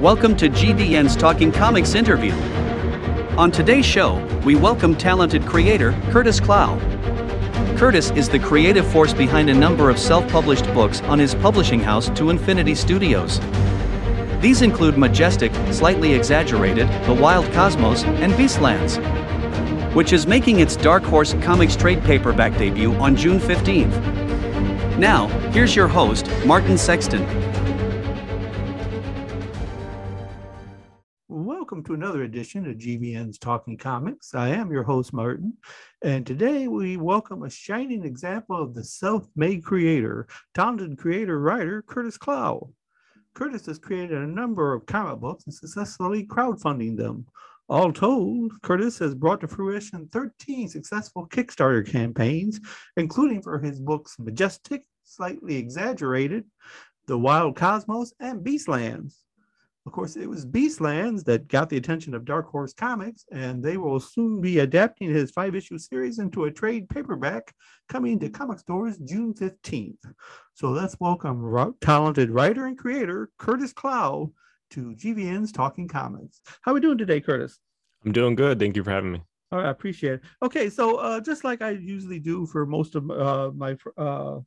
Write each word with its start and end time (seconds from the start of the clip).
Welcome 0.00 0.36
to 0.36 0.48
GVN's 0.48 1.16
Talking 1.16 1.50
Comics 1.50 1.96
interview. 1.96 2.32
On 3.36 3.50
today's 3.50 3.84
show, 3.84 4.24
we 4.44 4.54
welcome 4.54 4.94
talented 4.94 5.44
creator 5.44 5.90
Curtis 6.12 6.38
Clow. 6.38 6.78
Curtis 7.76 8.12
is 8.12 8.28
the 8.28 8.38
creative 8.38 8.86
force 8.92 9.12
behind 9.12 9.50
a 9.50 9.54
number 9.54 9.90
of 9.90 9.98
self 9.98 10.24
published 10.28 10.66
books 10.72 11.00
on 11.00 11.18
his 11.18 11.34
publishing 11.34 11.80
house 11.80 12.10
To 12.10 12.30
Infinity 12.30 12.76
Studios. 12.76 13.40
These 14.40 14.62
include 14.62 14.96
Majestic, 14.96 15.52
Slightly 15.72 16.14
Exaggerated, 16.14 16.86
The 17.06 17.14
Wild 17.14 17.52
Cosmos, 17.52 18.04
and 18.04 18.32
Beastlands, 18.34 19.02
which 19.94 20.12
is 20.12 20.28
making 20.28 20.60
its 20.60 20.76
Dark 20.76 21.02
Horse 21.02 21.34
Comics 21.42 21.74
trade 21.74 22.04
paperback 22.04 22.56
debut 22.56 22.94
on 22.94 23.16
June 23.16 23.40
15th. 23.40 24.96
Now, 24.96 25.26
here's 25.50 25.74
your 25.74 25.88
host, 25.88 26.30
Martin 26.46 26.78
Sexton. 26.78 27.26
Welcome 31.68 31.84
to 31.84 31.92
another 31.92 32.22
edition 32.22 32.66
of 32.66 32.78
GVN's 32.78 33.36
Talking 33.36 33.76
Comics. 33.76 34.34
I 34.34 34.48
am 34.48 34.72
your 34.72 34.84
host, 34.84 35.12
Martin, 35.12 35.52
and 36.00 36.26
today 36.26 36.66
we 36.66 36.96
welcome 36.96 37.42
a 37.42 37.50
shining 37.50 38.06
example 38.06 38.56
of 38.56 38.72
the 38.72 38.82
self 38.82 39.28
made 39.36 39.62
creator, 39.62 40.28
talented 40.54 40.96
creator 40.96 41.38
writer 41.38 41.82
Curtis 41.82 42.16
Clow. 42.16 42.70
Curtis 43.34 43.66
has 43.66 43.78
created 43.78 44.16
a 44.16 44.26
number 44.26 44.72
of 44.72 44.86
comic 44.86 45.20
books 45.20 45.44
and 45.44 45.52
successfully 45.52 46.24
crowdfunding 46.26 46.96
them. 46.96 47.26
All 47.68 47.92
told, 47.92 48.52
Curtis 48.62 48.98
has 49.00 49.14
brought 49.14 49.42
to 49.42 49.46
fruition 49.46 50.08
13 50.10 50.70
successful 50.70 51.28
Kickstarter 51.28 51.86
campaigns, 51.86 52.60
including 52.96 53.42
for 53.42 53.58
his 53.58 53.78
books 53.78 54.16
Majestic, 54.18 54.86
Slightly 55.04 55.56
Exaggerated, 55.56 56.46
The 57.08 57.18
Wild 57.18 57.56
Cosmos, 57.56 58.14
and 58.20 58.42
Beastlands. 58.42 59.16
Of 59.88 59.92
course, 59.92 60.16
it 60.16 60.28
was 60.28 60.44
Beastlands 60.44 61.24
that 61.24 61.48
got 61.48 61.70
the 61.70 61.78
attention 61.78 62.14
of 62.14 62.26
Dark 62.26 62.50
Horse 62.50 62.74
Comics, 62.74 63.24
and 63.32 63.64
they 63.64 63.78
will 63.78 63.98
soon 63.98 64.38
be 64.38 64.58
adapting 64.58 65.08
his 65.08 65.30
five 65.30 65.54
issue 65.54 65.78
series 65.78 66.18
into 66.18 66.44
a 66.44 66.50
trade 66.50 66.90
paperback 66.90 67.54
coming 67.88 68.18
to 68.18 68.28
comic 68.28 68.58
stores 68.58 68.98
June 68.98 69.32
15th. 69.32 69.96
So 70.52 70.68
let's 70.68 71.00
welcome 71.00 71.74
talented 71.80 72.30
writer 72.30 72.66
and 72.66 72.76
creator 72.76 73.30
Curtis 73.38 73.72
Clow 73.72 74.30
to 74.72 74.94
GVN's 74.94 75.52
Talking 75.52 75.88
Comics. 75.88 76.42
How 76.60 76.72
are 76.72 76.74
we 76.74 76.80
doing 76.82 76.98
today, 76.98 77.22
Curtis? 77.22 77.58
I'm 78.04 78.12
doing 78.12 78.34
good. 78.34 78.58
Thank 78.58 78.76
you 78.76 78.84
for 78.84 78.90
having 78.90 79.12
me. 79.12 79.22
All 79.50 79.58
right, 79.58 79.68
I 79.68 79.70
appreciate 79.70 80.16
it. 80.16 80.20
Okay, 80.42 80.68
so 80.68 80.96
uh, 80.96 81.18
just 81.18 81.44
like 81.44 81.62
I 81.62 81.70
usually 81.70 82.20
do 82.20 82.44
for 82.44 82.66
most 82.66 82.94
of 82.94 83.10
uh, 83.10 83.52
my 83.54 83.74
uh, 83.96 84.40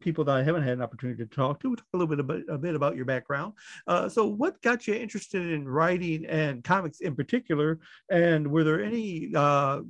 people 0.00 0.24
that 0.24 0.36
I 0.36 0.42
haven't 0.42 0.62
had 0.62 0.74
an 0.74 0.82
opportunity 0.82 1.24
to 1.24 1.34
talk 1.34 1.60
to, 1.60 1.68
we'll 1.68 1.76
talk 1.76 1.86
a 1.94 1.96
little 1.96 2.08
bit 2.08 2.20
about 2.20 2.42
a 2.48 2.58
bit 2.58 2.74
about 2.74 2.96
your 2.96 3.04
background. 3.04 3.54
Uh, 3.86 4.08
so, 4.08 4.26
what 4.26 4.60
got 4.62 4.86
you 4.86 4.94
interested 4.94 5.50
in 5.50 5.68
writing 5.68 6.24
and 6.26 6.64
comics 6.64 7.00
in 7.00 7.14
particular? 7.14 7.80
And 8.10 8.50
were 8.50 8.64
there 8.64 8.82
any 8.82 9.32
uh, 9.34 9.80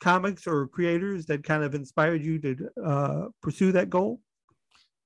comics 0.00 0.46
or 0.46 0.68
creators 0.68 1.26
that 1.26 1.44
kind 1.44 1.62
of 1.62 1.74
inspired 1.74 2.22
you 2.22 2.38
to 2.38 2.68
uh, 2.84 3.22
pursue 3.42 3.72
that 3.72 3.90
goal? 3.90 4.20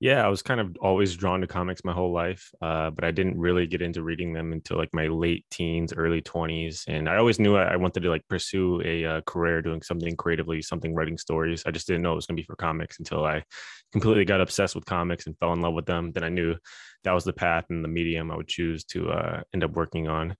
Yeah, 0.02 0.24
I 0.24 0.28
was 0.28 0.40
kind 0.40 0.60
of 0.60 0.74
always 0.80 1.14
drawn 1.14 1.42
to 1.42 1.46
comics 1.46 1.84
my 1.84 1.92
whole 1.92 2.10
life, 2.10 2.50
uh, 2.62 2.88
but 2.88 3.04
I 3.04 3.10
didn't 3.10 3.38
really 3.38 3.66
get 3.66 3.82
into 3.82 4.02
reading 4.02 4.32
them 4.32 4.50
until 4.54 4.78
like 4.78 4.94
my 4.94 5.08
late 5.08 5.44
teens, 5.50 5.92
early 5.92 6.22
20s. 6.22 6.84
And 6.88 7.06
I 7.06 7.16
always 7.18 7.38
knew 7.38 7.54
I 7.56 7.76
wanted 7.76 8.00
to 8.04 8.08
like 8.08 8.26
pursue 8.26 8.80
a 8.82 9.04
uh, 9.04 9.20
career 9.26 9.60
doing 9.60 9.82
something 9.82 10.16
creatively, 10.16 10.62
something 10.62 10.94
writing 10.94 11.18
stories. 11.18 11.64
I 11.66 11.70
just 11.70 11.86
didn't 11.86 12.00
know 12.00 12.12
it 12.12 12.16
was 12.16 12.26
going 12.26 12.36
to 12.38 12.42
be 12.42 12.46
for 12.46 12.56
comics 12.56 12.98
until 12.98 13.26
I 13.26 13.44
completely 13.92 14.24
got 14.24 14.40
obsessed 14.40 14.74
with 14.74 14.86
comics 14.86 15.26
and 15.26 15.36
fell 15.38 15.52
in 15.52 15.60
love 15.60 15.74
with 15.74 15.84
them. 15.84 16.12
Then 16.12 16.24
I 16.24 16.30
knew 16.30 16.56
that 17.04 17.12
was 17.12 17.24
the 17.24 17.34
path 17.34 17.66
and 17.68 17.84
the 17.84 17.88
medium 17.88 18.30
I 18.30 18.36
would 18.36 18.48
choose 18.48 18.84
to 18.84 19.10
uh, 19.10 19.42
end 19.52 19.64
up 19.64 19.72
working 19.72 20.08
on 20.08 20.34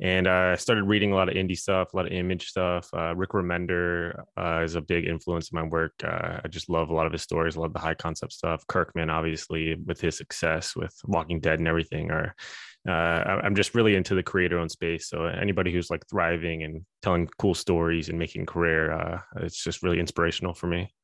and 0.00 0.28
I 0.28 0.54
started 0.56 0.84
reading 0.84 1.12
a 1.12 1.16
lot 1.16 1.28
of 1.28 1.34
indie 1.34 1.58
stuff, 1.58 1.92
a 1.92 1.96
lot 1.96 2.06
of 2.06 2.12
image 2.12 2.46
stuff. 2.46 2.88
Uh, 2.94 3.14
Rick 3.16 3.30
Remender 3.30 4.22
uh, 4.36 4.62
is 4.62 4.76
a 4.76 4.80
big 4.80 5.06
influence 5.06 5.50
in 5.50 5.56
my 5.56 5.64
work. 5.64 5.92
Uh, 6.04 6.40
I 6.44 6.48
just 6.48 6.68
love 6.68 6.90
a 6.90 6.94
lot 6.94 7.06
of 7.06 7.12
his 7.12 7.22
stories, 7.22 7.56
love 7.56 7.72
the 7.72 7.80
high 7.80 7.94
concept 7.94 8.32
stuff. 8.32 8.64
Kirkman, 8.68 9.10
obviously, 9.10 9.74
with 9.74 10.00
his 10.00 10.16
success 10.16 10.76
with 10.76 10.94
Walking 11.04 11.40
Dead 11.40 11.58
and 11.58 11.68
everything, 11.68 12.10
are 12.10 12.34
uh, 12.88 13.40
I'm 13.42 13.56
just 13.56 13.74
really 13.74 13.96
into 13.96 14.14
the 14.14 14.22
creator-owned 14.22 14.70
space. 14.70 15.08
So 15.08 15.24
anybody 15.24 15.72
who's 15.72 15.90
like 15.90 16.06
thriving 16.08 16.62
and 16.62 16.86
telling 17.02 17.28
cool 17.38 17.54
stories 17.54 18.08
and 18.08 18.18
making 18.18 18.46
career, 18.46 18.92
uh, 18.92 19.20
it's 19.38 19.62
just 19.62 19.82
really 19.82 19.98
inspirational 19.98 20.54
for 20.54 20.68
me. 20.68 20.94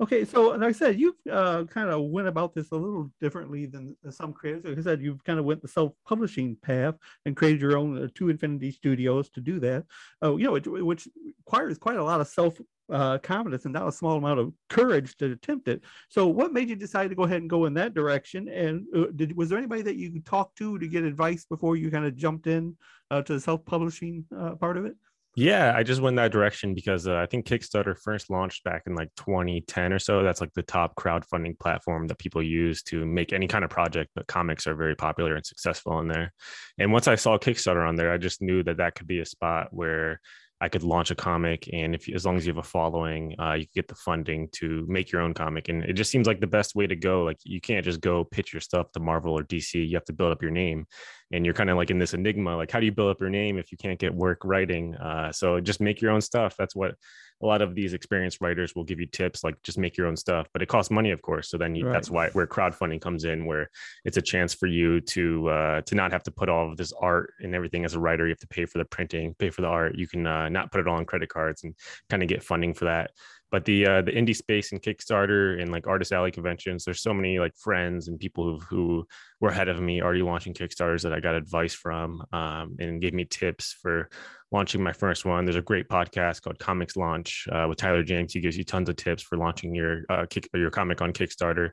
Okay, 0.00 0.24
so 0.24 0.48
like 0.50 0.62
I 0.62 0.72
said, 0.72 0.98
you've 0.98 1.16
uh, 1.30 1.64
kind 1.64 1.90
of 1.90 2.04
went 2.04 2.28
about 2.28 2.54
this 2.54 2.70
a 2.72 2.76
little 2.76 3.10
differently 3.20 3.66
than 3.66 3.96
some 4.10 4.32
creators. 4.32 4.64
Like 4.64 4.78
I 4.78 4.82
said, 4.82 5.02
you've 5.02 5.22
kind 5.24 5.38
of 5.38 5.44
went 5.44 5.60
the 5.60 5.68
self-publishing 5.68 6.56
path 6.62 6.94
and 7.26 7.36
created 7.36 7.60
your 7.60 7.76
own 7.76 8.02
uh, 8.02 8.08
To 8.14 8.30
Infinity 8.30 8.70
Studios 8.70 9.28
to 9.30 9.40
do 9.40 9.60
that. 9.60 9.84
Oh, 10.22 10.36
you 10.38 10.44
know, 10.44 10.52
which, 10.52 10.66
which 10.66 11.08
requires 11.38 11.78
quite 11.78 11.96
a 11.98 12.04
lot 12.04 12.20
of 12.20 12.28
self 12.28 12.58
uh, 12.90 13.18
confidence 13.18 13.64
and 13.64 13.74
not 13.74 13.86
a 13.86 13.92
small 13.92 14.16
amount 14.16 14.40
of 14.40 14.52
courage 14.68 15.16
to 15.16 15.32
attempt 15.32 15.68
it. 15.68 15.82
So, 16.08 16.26
what 16.26 16.52
made 16.52 16.68
you 16.68 16.76
decide 16.76 17.08
to 17.08 17.14
go 17.14 17.24
ahead 17.24 17.40
and 17.40 17.50
go 17.50 17.66
in 17.66 17.74
that 17.74 17.94
direction? 17.94 18.48
And 18.48 18.86
uh, 18.96 19.06
did 19.14 19.36
was 19.36 19.48
there 19.48 19.58
anybody 19.58 19.82
that 19.82 19.96
you 19.96 20.20
talked 20.20 20.56
to 20.58 20.78
to 20.78 20.88
get 20.88 21.04
advice 21.04 21.44
before 21.44 21.76
you 21.76 21.90
kind 21.90 22.04
of 22.04 22.16
jumped 22.16 22.46
in 22.46 22.76
uh, 23.10 23.22
to 23.22 23.34
the 23.34 23.40
self-publishing 23.40 24.24
uh, 24.36 24.54
part 24.56 24.76
of 24.76 24.86
it? 24.86 24.96
Yeah, 25.36 25.72
I 25.76 25.84
just 25.84 26.00
went 26.00 26.16
that 26.16 26.32
direction 26.32 26.74
because 26.74 27.06
uh, 27.06 27.14
I 27.14 27.26
think 27.26 27.46
Kickstarter 27.46 27.96
first 27.96 28.30
launched 28.30 28.64
back 28.64 28.82
in 28.86 28.96
like 28.96 29.10
2010 29.16 29.92
or 29.92 30.00
so. 30.00 30.24
That's 30.24 30.40
like 30.40 30.52
the 30.54 30.62
top 30.62 30.96
crowdfunding 30.96 31.58
platform 31.60 32.08
that 32.08 32.18
people 32.18 32.42
use 32.42 32.82
to 32.84 33.06
make 33.06 33.32
any 33.32 33.46
kind 33.46 33.64
of 33.64 33.70
project, 33.70 34.10
but 34.16 34.26
comics 34.26 34.66
are 34.66 34.74
very 34.74 34.96
popular 34.96 35.36
and 35.36 35.46
successful 35.46 36.00
in 36.00 36.08
there. 36.08 36.32
And 36.78 36.92
once 36.92 37.06
I 37.06 37.14
saw 37.14 37.38
Kickstarter 37.38 37.88
on 37.88 37.94
there, 37.94 38.12
I 38.12 38.18
just 38.18 38.42
knew 38.42 38.64
that 38.64 38.78
that 38.78 38.96
could 38.96 39.06
be 39.06 39.20
a 39.20 39.24
spot 39.24 39.68
where 39.70 40.20
I 40.60 40.68
could 40.68 40.82
launch 40.82 41.10
a 41.10 41.14
comic, 41.14 41.68
and 41.72 41.94
if 41.94 42.08
as 42.14 42.26
long 42.26 42.36
as 42.36 42.46
you 42.46 42.50
have 42.50 42.64
a 42.64 42.68
following, 42.68 43.34
uh, 43.40 43.54
you 43.54 43.66
get 43.74 43.88
the 43.88 43.94
funding 43.94 44.48
to 44.52 44.84
make 44.88 45.10
your 45.10 45.22
own 45.22 45.32
comic. 45.32 45.68
And 45.68 45.82
it 45.84 45.94
just 45.94 46.10
seems 46.10 46.26
like 46.26 46.40
the 46.40 46.46
best 46.46 46.74
way 46.74 46.86
to 46.86 46.96
go. 46.96 47.22
Like 47.22 47.38
you 47.44 47.60
can't 47.60 47.84
just 47.84 48.00
go 48.00 48.24
pitch 48.24 48.52
your 48.52 48.60
stuff 48.60 48.92
to 48.92 49.00
Marvel 49.00 49.38
or 49.38 49.42
DC. 49.42 49.88
You 49.88 49.96
have 49.96 50.04
to 50.04 50.12
build 50.12 50.32
up 50.32 50.42
your 50.42 50.50
name, 50.50 50.86
and 51.32 51.44
you're 51.44 51.54
kind 51.54 51.70
of 51.70 51.76
like 51.76 51.90
in 51.90 51.98
this 51.98 52.14
enigma. 52.14 52.56
Like 52.56 52.70
how 52.70 52.80
do 52.80 52.86
you 52.86 52.92
build 52.92 53.10
up 53.10 53.20
your 53.20 53.30
name 53.30 53.58
if 53.58 53.72
you 53.72 53.78
can't 53.78 53.98
get 53.98 54.14
work 54.14 54.44
writing? 54.44 54.94
Uh, 54.96 55.32
so 55.32 55.60
just 55.60 55.80
make 55.80 56.00
your 56.02 56.10
own 56.10 56.20
stuff. 56.20 56.54
That's 56.58 56.76
what 56.76 56.94
a 57.42 57.46
lot 57.46 57.62
of 57.62 57.74
these 57.74 57.94
experienced 57.94 58.40
writers 58.40 58.74
will 58.74 58.84
give 58.84 59.00
you 59.00 59.06
tips 59.06 59.42
like 59.42 59.60
just 59.62 59.78
make 59.78 59.96
your 59.96 60.06
own 60.06 60.16
stuff 60.16 60.46
but 60.52 60.62
it 60.62 60.66
costs 60.66 60.90
money 60.90 61.10
of 61.10 61.22
course 61.22 61.48
so 61.48 61.56
then 61.56 61.74
you, 61.74 61.86
right. 61.86 61.92
that's 61.92 62.10
why 62.10 62.28
where 62.30 62.46
crowdfunding 62.46 63.00
comes 63.00 63.24
in 63.24 63.46
where 63.46 63.68
it's 64.04 64.16
a 64.16 64.22
chance 64.22 64.54
for 64.54 64.66
you 64.66 65.00
to 65.00 65.48
uh, 65.48 65.80
to 65.82 65.94
not 65.94 66.12
have 66.12 66.22
to 66.22 66.30
put 66.30 66.48
all 66.48 66.70
of 66.70 66.76
this 66.76 66.92
art 67.00 67.34
and 67.40 67.54
everything 67.54 67.84
as 67.84 67.94
a 67.94 68.00
writer. 68.00 68.26
You 68.26 68.30
have 68.30 68.38
to 68.38 68.46
pay 68.46 68.64
for 68.64 68.78
the 68.78 68.84
printing 68.84 69.34
pay 69.38 69.50
for 69.50 69.62
the 69.62 69.68
art. 69.68 69.96
You 69.96 70.06
can 70.06 70.26
uh, 70.26 70.48
not 70.48 70.70
put 70.72 70.80
it 70.80 70.88
all 70.88 70.96
on 70.96 71.04
credit 71.04 71.28
cards 71.28 71.64
and 71.64 71.74
kind 72.08 72.22
of 72.22 72.28
get 72.28 72.42
funding 72.42 72.74
for 72.74 72.86
that 72.86 73.10
but 73.50 73.64
the 73.64 73.86
uh, 73.86 74.02
the 74.02 74.12
indie 74.12 74.36
space 74.36 74.72
and 74.72 74.80
Kickstarter 74.80 75.60
and 75.60 75.72
like 75.72 75.86
Artist 75.86 76.12
Alley 76.12 76.30
conventions, 76.30 76.84
there's 76.84 77.02
so 77.02 77.12
many 77.12 77.38
like 77.38 77.56
friends 77.56 78.08
and 78.08 78.18
people 78.18 78.44
who 78.44 78.58
who 78.70 79.06
were 79.40 79.48
ahead 79.48 79.68
of 79.68 79.80
me 79.80 80.00
already 80.00 80.22
launching 80.22 80.54
Kickstarters 80.54 81.02
that 81.02 81.12
I 81.12 81.20
got 81.20 81.34
advice 81.34 81.74
from 81.74 82.22
um, 82.32 82.76
and 82.78 83.00
gave 83.00 83.14
me 83.14 83.24
tips 83.24 83.76
for 83.82 84.08
launching 84.52 84.82
my 84.82 84.92
first 84.92 85.24
one. 85.24 85.44
There's 85.44 85.56
a 85.56 85.62
great 85.62 85.88
podcast 85.88 86.42
called 86.42 86.58
ComixLaunch 86.58 87.52
uh, 87.52 87.68
with 87.68 87.78
Tyler 87.78 88.02
James. 88.02 88.32
He 88.32 88.40
gives 88.40 88.56
you 88.56 88.64
tons 88.64 88.88
of 88.88 88.96
tips 88.96 89.22
for 89.22 89.36
launching 89.36 89.74
your 89.74 90.02
uh, 90.08 90.26
kick, 90.28 90.48
your 90.54 90.70
comic 90.70 91.02
on 91.02 91.12
Kickstarter. 91.12 91.70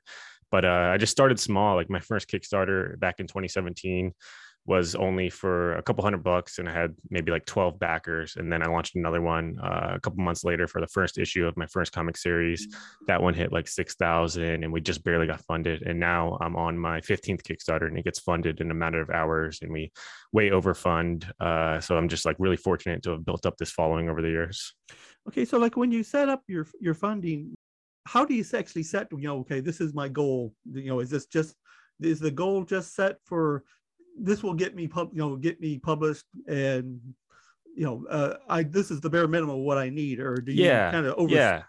But 0.50 0.66
uh, 0.66 0.92
I 0.94 0.98
just 0.98 1.12
started 1.12 1.40
small. 1.40 1.76
Like 1.76 1.90
my 1.90 2.00
first 2.00 2.30
Kickstarter 2.30 2.98
back 3.00 3.20
in 3.20 3.28
2017 3.28 4.14
was 4.68 4.96
only 4.96 5.30
for 5.30 5.76
a 5.78 5.82
couple 5.82 6.04
hundred 6.04 6.24
bucks 6.24 6.60
and 6.60 6.68
I 6.68 6.74
had 6.74 6.94
maybe 7.10 7.32
like 7.32 7.46
12 7.46 7.80
backers. 7.80 8.36
And 8.36 8.52
then 8.52 8.62
I 8.62 8.70
launched 8.70 8.98
another 8.98 9.22
one 9.22 9.58
uh, 9.64 9.94
a 9.96 10.00
couple 10.02 10.22
months 10.22 10.44
later 10.44 10.68
for 10.68 10.82
the 10.82 10.88
first 10.88 11.18
issue 11.18 11.48
of 11.48 11.56
my 11.56 11.66
first 11.68 11.94
comic 11.94 12.18
series. 12.18 12.68
That 13.08 13.24
one 13.24 13.34
hit 13.34 13.54
like 13.54 13.70
6,000 13.70 14.64
and 14.66 14.74
we 14.74 14.82
just 14.82 15.06
barely 15.06 15.26
got 15.26 15.40
funded. 15.46 15.84
And 15.84 15.98
now 16.02 16.38
I'm 16.42 16.58
on 16.58 16.78
my 16.78 17.00
15th 17.00 17.44
Kickstarter 17.44 17.88
and 17.88 17.98
it 17.98 18.04
gets 18.04 18.20
funded 18.20 18.60
in 18.60 18.70
a 18.70 18.74
matter 18.74 19.00
of 19.00 19.10
hours 19.10 19.60
and 19.62 19.72
we 19.72 19.90
way 20.34 20.50
overfund. 20.50 21.32
Uh, 21.40 21.80
so 21.80 21.96
I'm 21.96 22.10
just 22.10 22.26
like 22.26 22.36
really 22.38 22.58
fortunate 22.58 23.04
to 23.04 23.12
have 23.12 23.26
built 23.26 23.46
up 23.46 23.56
this 23.58 23.72
following 23.72 24.10
over 24.10 24.22
the 24.22 24.30
years. 24.30 24.74
Okay. 25.30 25.46
So 25.46 25.58
like 25.58 25.78
when 25.78 25.94
you 25.94 26.04
set 26.04 26.28
up 26.28 26.44
your, 26.48 26.68
your 26.82 26.94
funding, 26.94 27.56
how 28.06 28.26
do 28.26 28.34
you 28.34 28.44
actually 28.54 28.84
set, 28.84 29.08
you 29.14 29.18
know, 29.20 29.40
okay, 29.40 29.62
this 29.62 29.80
is 29.80 29.94
my 29.94 30.10
goal. 30.10 30.54
You 30.66 30.88
know, 30.88 31.00
is 31.00 31.10
this 31.10 31.26
just, 31.28 31.56
is 32.02 32.20
the 32.20 32.32
goal 32.32 32.64
just 32.64 32.94
set 32.94 33.16
for 33.24 33.64
this 34.18 34.44
will 34.44 34.54
get 34.54 34.76
me 34.76 34.88
pub, 34.88 35.10
you 35.14 35.20
know, 35.20 35.36
get 35.36 35.60
me 35.60 35.80
published 35.80 36.26
and 36.48 37.00
you 37.78 37.86
know, 37.86 38.06
uh, 38.10 38.38
I 38.50 38.64
this 38.64 38.90
is 38.90 39.02
the 39.02 39.10
bare 39.10 39.28
minimum 39.28 39.58
of 39.58 39.62
what 39.62 39.78
I 39.78 39.90
need, 39.90 40.20
or 40.20 40.36
do 40.38 40.52
you 40.52 40.66
yeah, 40.66 40.92
kind 40.92 41.06
of 41.06 41.14
over? 41.14 41.32
Yeah, 41.32 41.62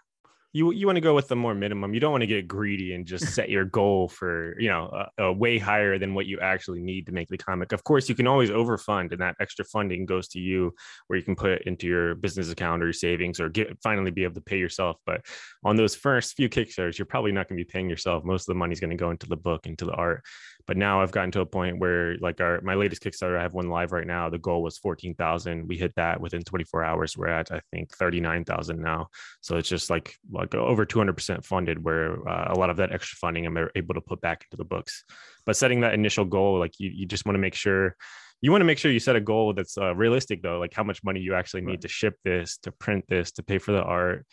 you 0.53 0.71
you 0.71 0.87
want 0.87 0.95
to 0.95 1.01
go 1.01 1.13
with 1.13 1.27
the 1.27 1.35
more 1.35 1.53
minimum. 1.53 1.93
You 1.93 1.99
don't 1.99 2.11
want 2.11 2.23
to 2.23 2.27
get 2.27 2.47
greedy 2.47 2.95
and 2.95 3.05
just 3.05 3.27
set 3.35 3.49
your 3.49 3.65
goal 3.65 4.09
for 4.09 4.59
you 4.59 4.69
know 4.69 5.05
a, 5.19 5.31
way 5.31 5.59
higher 5.59 5.99
than 5.99 6.15
what 6.15 6.25
you 6.25 6.39
actually 6.39 6.81
need 6.81 7.05
to 7.05 7.11
make 7.11 7.27
the 7.27 7.37
comic. 7.37 7.73
Of 7.73 7.83
course, 7.83 8.09
you 8.09 8.15
can 8.15 8.25
always 8.25 8.49
overfund, 8.49 9.11
and 9.11 9.21
that 9.21 9.35
extra 9.39 9.63
funding 9.65 10.07
goes 10.07 10.27
to 10.29 10.39
you, 10.39 10.73
where 11.05 11.17
you 11.19 11.23
can 11.23 11.35
put 11.35 11.51
it 11.51 11.61
into 11.67 11.85
your 11.85 12.15
business 12.15 12.51
account 12.51 12.81
or 12.81 12.87
your 12.87 12.93
savings, 12.93 13.39
or 13.39 13.49
get 13.49 13.77
finally 13.83 14.09
be 14.09 14.23
able 14.23 14.33
to 14.33 14.41
pay 14.41 14.57
yourself. 14.57 14.97
But 15.05 15.21
on 15.63 15.75
those 15.75 15.95
first 15.95 16.35
few 16.35 16.49
Kickstarters, 16.49 16.97
you're 16.97 17.05
probably 17.05 17.31
not 17.31 17.47
going 17.47 17.59
to 17.59 17.63
be 17.63 17.71
paying 17.71 17.87
yourself. 17.87 18.25
Most 18.25 18.43
of 18.43 18.53
the 18.53 18.59
money 18.59 18.73
is 18.73 18.79
going 18.79 18.89
to 18.89 18.95
go 18.95 19.11
into 19.11 19.27
the 19.27 19.37
book, 19.37 19.67
into 19.67 19.85
the 19.85 19.93
art. 19.93 20.23
But 20.69 20.77
now 20.77 21.01
I've 21.01 21.11
gotten 21.11 21.31
to 21.31 21.41
a 21.41 21.47
point 21.47 21.79
where, 21.79 22.15
like 22.19 22.39
our 22.41 22.61
my 22.61 22.75
latest 22.75 23.01
Kickstarter, 23.01 23.39
I 23.39 23.41
have 23.41 23.55
one 23.55 23.69
live 23.69 23.91
right 23.91 24.05
now. 24.05 24.29
The 24.29 24.37
goal 24.37 24.61
was 24.61 24.77
fourteen 24.77 25.15
thousand. 25.15 25.67
We 25.67 25.77
hit 25.77 25.95
that 25.95 26.21
within 26.21 26.43
24 26.43 26.83
hours. 26.83 27.17
We're 27.17 27.27
at 27.29 27.51
I 27.51 27.59
think 27.71 27.97
39,000 27.97 28.79
now. 28.79 29.07
So 29.41 29.57
it's 29.57 29.67
just 29.67 29.89
like 29.89 30.15
like 30.31 30.53
over 30.53 30.85
200 30.85 31.13
percent 31.13 31.43
funded. 31.43 31.83
Where 31.83 32.11
uh, 32.29 32.53
a 32.53 32.59
lot 32.59 32.69
of 32.69 32.77
that 32.77 32.91
extra 32.91 33.17
funding 33.17 33.47
I'm 33.47 33.57
able 33.73 33.95
to 33.95 34.01
put 34.01 34.21
back 34.21 34.45
into 34.45 34.57
the 34.57 34.63
books. 34.63 35.05
But 35.43 35.57
setting 35.57 35.79
that 35.79 35.95
initial 35.95 36.23
goal, 36.23 36.59
like 36.59 36.79
you, 36.79 36.91
you 36.93 37.07
just 37.07 37.25
want 37.25 37.33
to 37.33 37.39
make 37.39 37.55
sure 37.55 37.95
you 38.41 38.51
want 38.51 38.61
to 38.61 38.65
make 38.65 38.77
sure 38.77 38.91
you 38.91 38.99
set 38.99 39.15
a 39.15 39.21
goal 39.21 39.53
that's 39.53 39.75
uh, 39.75 39.95
realistic 39.95 40.43
though 40.43 40.59
like 40.59 40.75
how 40.75 40.83
much 40.83 41.03
money 41.03 41.19
you 41.19 41.33
actually 41.33 41.61
need 41.61 41.71
right. 41.71 41.81
to 41.81 41.87
ship 41.87 42.13
this 42.23 42.57
to 42.57 42.71
print 42.73 43.05
this 43.09 43.31
to 43.31 43.43
pay 43.43 43.57
for 43.57 43.71
the 43.71 43.81
art 43.81 44.23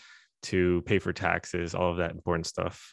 to 0.42 0.82
pay 0.82 0.98
for 0.98 1.14
taxes 1.14 1.74
all 1.74 1.90
of 1.90 1.96
that 1.96 2.12
important 2.12 2.46
stuff 2.46 2.92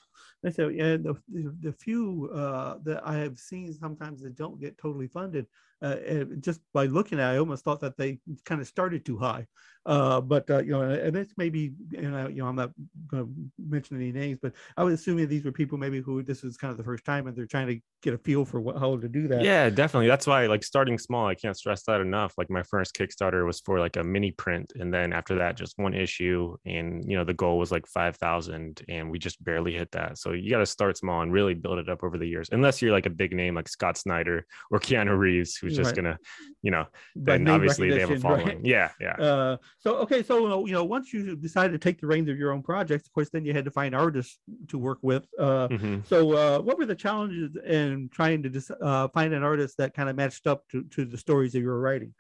so, 0.52 0.68
yeah, 0.68 0.98
the, 0.98 1.16
the, 1.30 1.56
the 1.62 1.72
few 1.72 2.30
uh, 2.34 2.78
that 2.84 3.06
I 3.08 3.16
have 3.18 3.40
seen 3.40 3.74
sometimes 3.74 4.22
that 4.22 4.36
don't 4.36 4.60
get 4.60 4.78
totally 4.78 5.08
funded, 5.08 5.48
uh, 5.84 6.24
just 6.40 6.62
by 6.74 6.86
looking 6.86 7.20
at, 7.20 7.32
it, 7.32 7.36
I 7.36 7.38
almost 7.38 7.64
thought 7.64 7.82
that 7.82 7.98
they 7.98 8.20
kind 8.46 8.62
of 8.62 8.68
started 8.68 9.06
too 9.06 9.18
high. 9.18 9.46
Uh, 9.86 10.22
but 10.22 10.50
uh, 10.50 10.60
you 10.60 10.72
know, 10.72 10.84
and 10.84 11.14
it's 11.18 11.34
maybe, 11.36 11.74
you 11.92 12.10
know, 12.10 12.30
you 12.30 12.42
know, 12.42 12.48
I'm 12.48 12.56
not 12.56 12.72
going 13.10 13.26
to 13.26 13.34
mention 13.60 13.98
any 13.98 14.14
names, 14.14 14.40
but 14.42 14.54
I 14.78 14.84
was 14.86 14.94
assuming 14.94 15.28
these 15.28 15.44
were 15.44 15.52
people 15.52 15.78
maybe 15.78 16.00
who 16.00 16.24
this 16.24 16.46
is 16.46 16.56
kind 16.56 16.72
of 16.72 16.78
the 16.78 16.86
first 16.86 17.04
time 17.04 17.28
and 17.28 17.36
they're 17.36 17.46
trying 17.46 17.68
to 17.68 17.80
get 18.02 18.14
a 18.14 18.18
feel 18.18 18.46
for 18.46 18.62
what, 18.62 18.78
how 18.78 18.96
to 18.96 19.10
do 19.10 19.28
that. 19.28 19.42
Yeah, 19.42 19.70
definitely. 19.70 20.08
That's 20.08 20.26
why, 20.26 20.46
like, 20.48 20.64
starting 20.64 20.98
small, 20.98 21.28
I 21.28 21.36
can't 21.36 21.58
stress 21.58 21.84
that 21.84 22.00
enough. 22.00 22.34
Like, 22.38 22.50
my 22.50 22.64
first 22.64 22.96
Kickstarter 22.96 23.46
was 23.46 23.60
for 23.60 23.78
like 23.78 23.98
a 23.98 24.04
mini 24.06 24.32
print, 24.32 24.72
and 24.80 24.94
then 24.94 25.12
after 25.12 25.36
that, 25.36 25.58
just 25.58 25.78
one 25.78 25.94
issue, 25.94 26.56
and 26.66 27.04
you 27.06 27.18
know, 27.18 27.26
the 27.26 27.34
goal 27.34 27.58
was 27.58 27.72
like 27.72 27.86
five 27.86 28.16
thousand, 28.16 28.82
and 28.88 29.12
we 29.12 29.20
just 29.20 29.44
barely 29.44 29.74
hit 29.74 29.92
that. 29.92 30.18
So 30.18 30.32
you 30.32 30.50
got 30.50 30.60
to 30.60 30.66
start 30.66 30.98
small 30.98 31.22
and 31.22 31.34
really 31.34 31.56
build 31.56 31.80
it 31.80 31.90
up 31.90 32.04
over 32.04 32.18
the 32.18 32.26
years, 32.26 32.48
unless 32.54 32.82
you're 32.82 32.94
like 32.94 33.06
a 33.06 33.10
big 33.10 33.34
name 33.34 33.56
like 33.56 33.68
Scott 33.68 33.98
Snyder 33.98 34.46
or 34.72 34.80
Keanu 34.80 35.18
Reeves, 35.18 35.58
who's 35.58 35.73
just 35.76 35.88
right. 35.88 35.96
gonna, 35.96 36.18
you 36.62 36.72
know, 36.72 36.86
then 37.16 37.48
obviously 37.48 37.90
they 37.90 38.00
have 38.00 38.12
a 38.12 38.20
following. 38.20 38.48
Right? 38.48 38.60
Yeah, 38.64 38.90
yeah. 39.00 39.14
Uh, 39.14 39.58
so 39.80 39.96
okay, 39.98 40.24
so 40.24 40.66
you 40.66 40.74
know, 40.74 40.84
once 40.84 41.14
you 41.14 41.36
decided 41.36 41.74
to 41.74 41.80
take 41.80 42.00
the 42.00 42.08
reins 42.08 42.30
of 42.30 42.38
your 42.38 42.52
own 42.52 42.64
projects, 42.64 43.08
of 43.08 43.14
course, 43.14 43.30
then 43.30 43.46
you 43.46 43.54
had 43.54 43.66
to 43.66 43.72
find 43.72 43.96
artists 43.96 44.40
to 44.70 44.78
work 44.78 45.00
with. 45.02 45.26
Uh, 45.40 45.68
mm-hmm. 45.68 46.00
So, 46.06 46.34
uh, 46.34 46.60
what 46.60 46.78
were 46.78 46.86
the 46.86 46.96
challenges 46.96 47.56
in 47.66 48.10
trying 48.12 48.44
to 48.44 48.50
dis- 48.50 48.72
uh, 48.82 49.08
find 49.10 49.34
an 49.34 49.44
artist 49.44 49.78
that 49.78 49.94
kind 49.94 50.10
of 50.10 50.16
matched 50.16 50.48
up 50.48 50.68
to, 50.70 50.84
to 50.84 51.06
the 51.06 51.18
stories 51.18 51.54
that 51.54 51.60
you 51.60 51.68
were 51.68 51.80
writing? 51.80 52.14